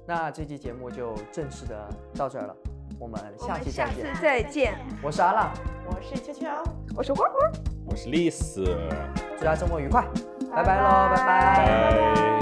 [0.05, 2.57] 那这期节目就正式的到这儿了，
[2.99, 4.15] 我们我下们下次期再见。
[4.21, 4.75] 再见。
[5.03, 5.53] 我是阿浪，
[5.87, 6.88] 我是秋秋。
[6.99, 7.35] 我是花花，
[7.87, 8.65] 我是丽丝，
[9.39, 10.05] 祝大家周末愉快，
[10.51, 10.77] 拜拜。
[10.77, 11.25] 拜喽，拜。
[11.25, 12.38] 拜。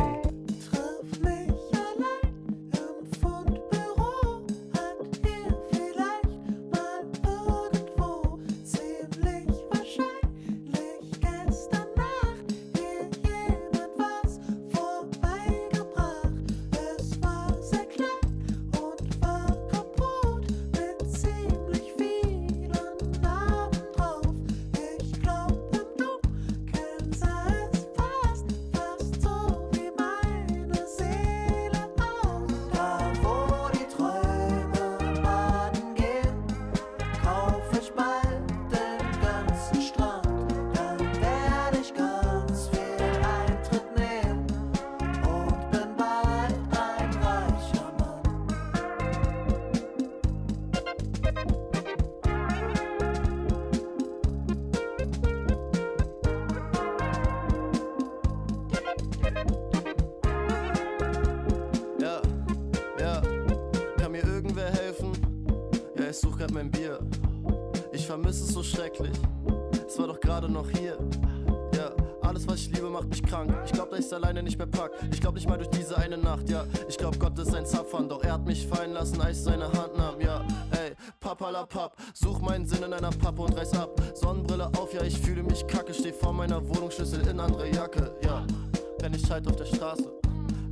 [66.06, 66.98] Ja, ich such grad mein Bier.
[67.92, 69.12] Ich vermisse es so schrecklich.
[69.86, 70.96] Es war doch gerade noch hier.
[71.74, 71.90] Ja,
[72.22, 73.52] alles was ich liebe macht mich krank.
[73.64, 74.92] Ich glaub, dass ich's alleine nicht mehr pack.
[75.10, 76.64] Ich glaub nicht mal durch diese eine Nacht, ja.
[76.88, 79.64] Ich glaub, Gott ist ein Zapfern, doch er hat mich fallen lassen, als ich seine
[79.72, 80.46] Hand nahm, ja.
[80.70, 84.00] Ey, papalapap, such meinen Sinn in einer Pappe und reiß ab.
[84.14, 85.92] Sonnenbrille auf, ja, ich fühle mich kacke.
[85.92, 88.46] Steh vor meiner Wohnung, Schlüssel in andere Jacke, ja.
[89.02, 90.10] Renn ich halt auf der Straße,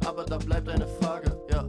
[0.07, 1.65] aber da bleibt eine Frage, ja.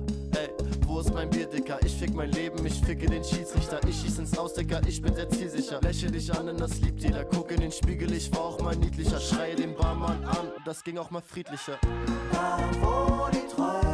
[0.99, 1.77] Ist mein Bier, Dicker?
[1.85, 3.79] Ich fick mein Leben, ich ficke den Schiedsrichter.
[3.87, 5.79] Ich schieß ins Aus, Dicker, ich bin sehr zielsicher.
[5.81, 7.25] Lächle dich an, denn das liebt jeder.
[7.25, 9.19] Guck in den Spiegel, ich war auch mal niedlicher.
[9.19, 11.77] Schreie den Barmann an, das ging auch mal friedlicher.
[12.31, 13.84] Da wo die Träume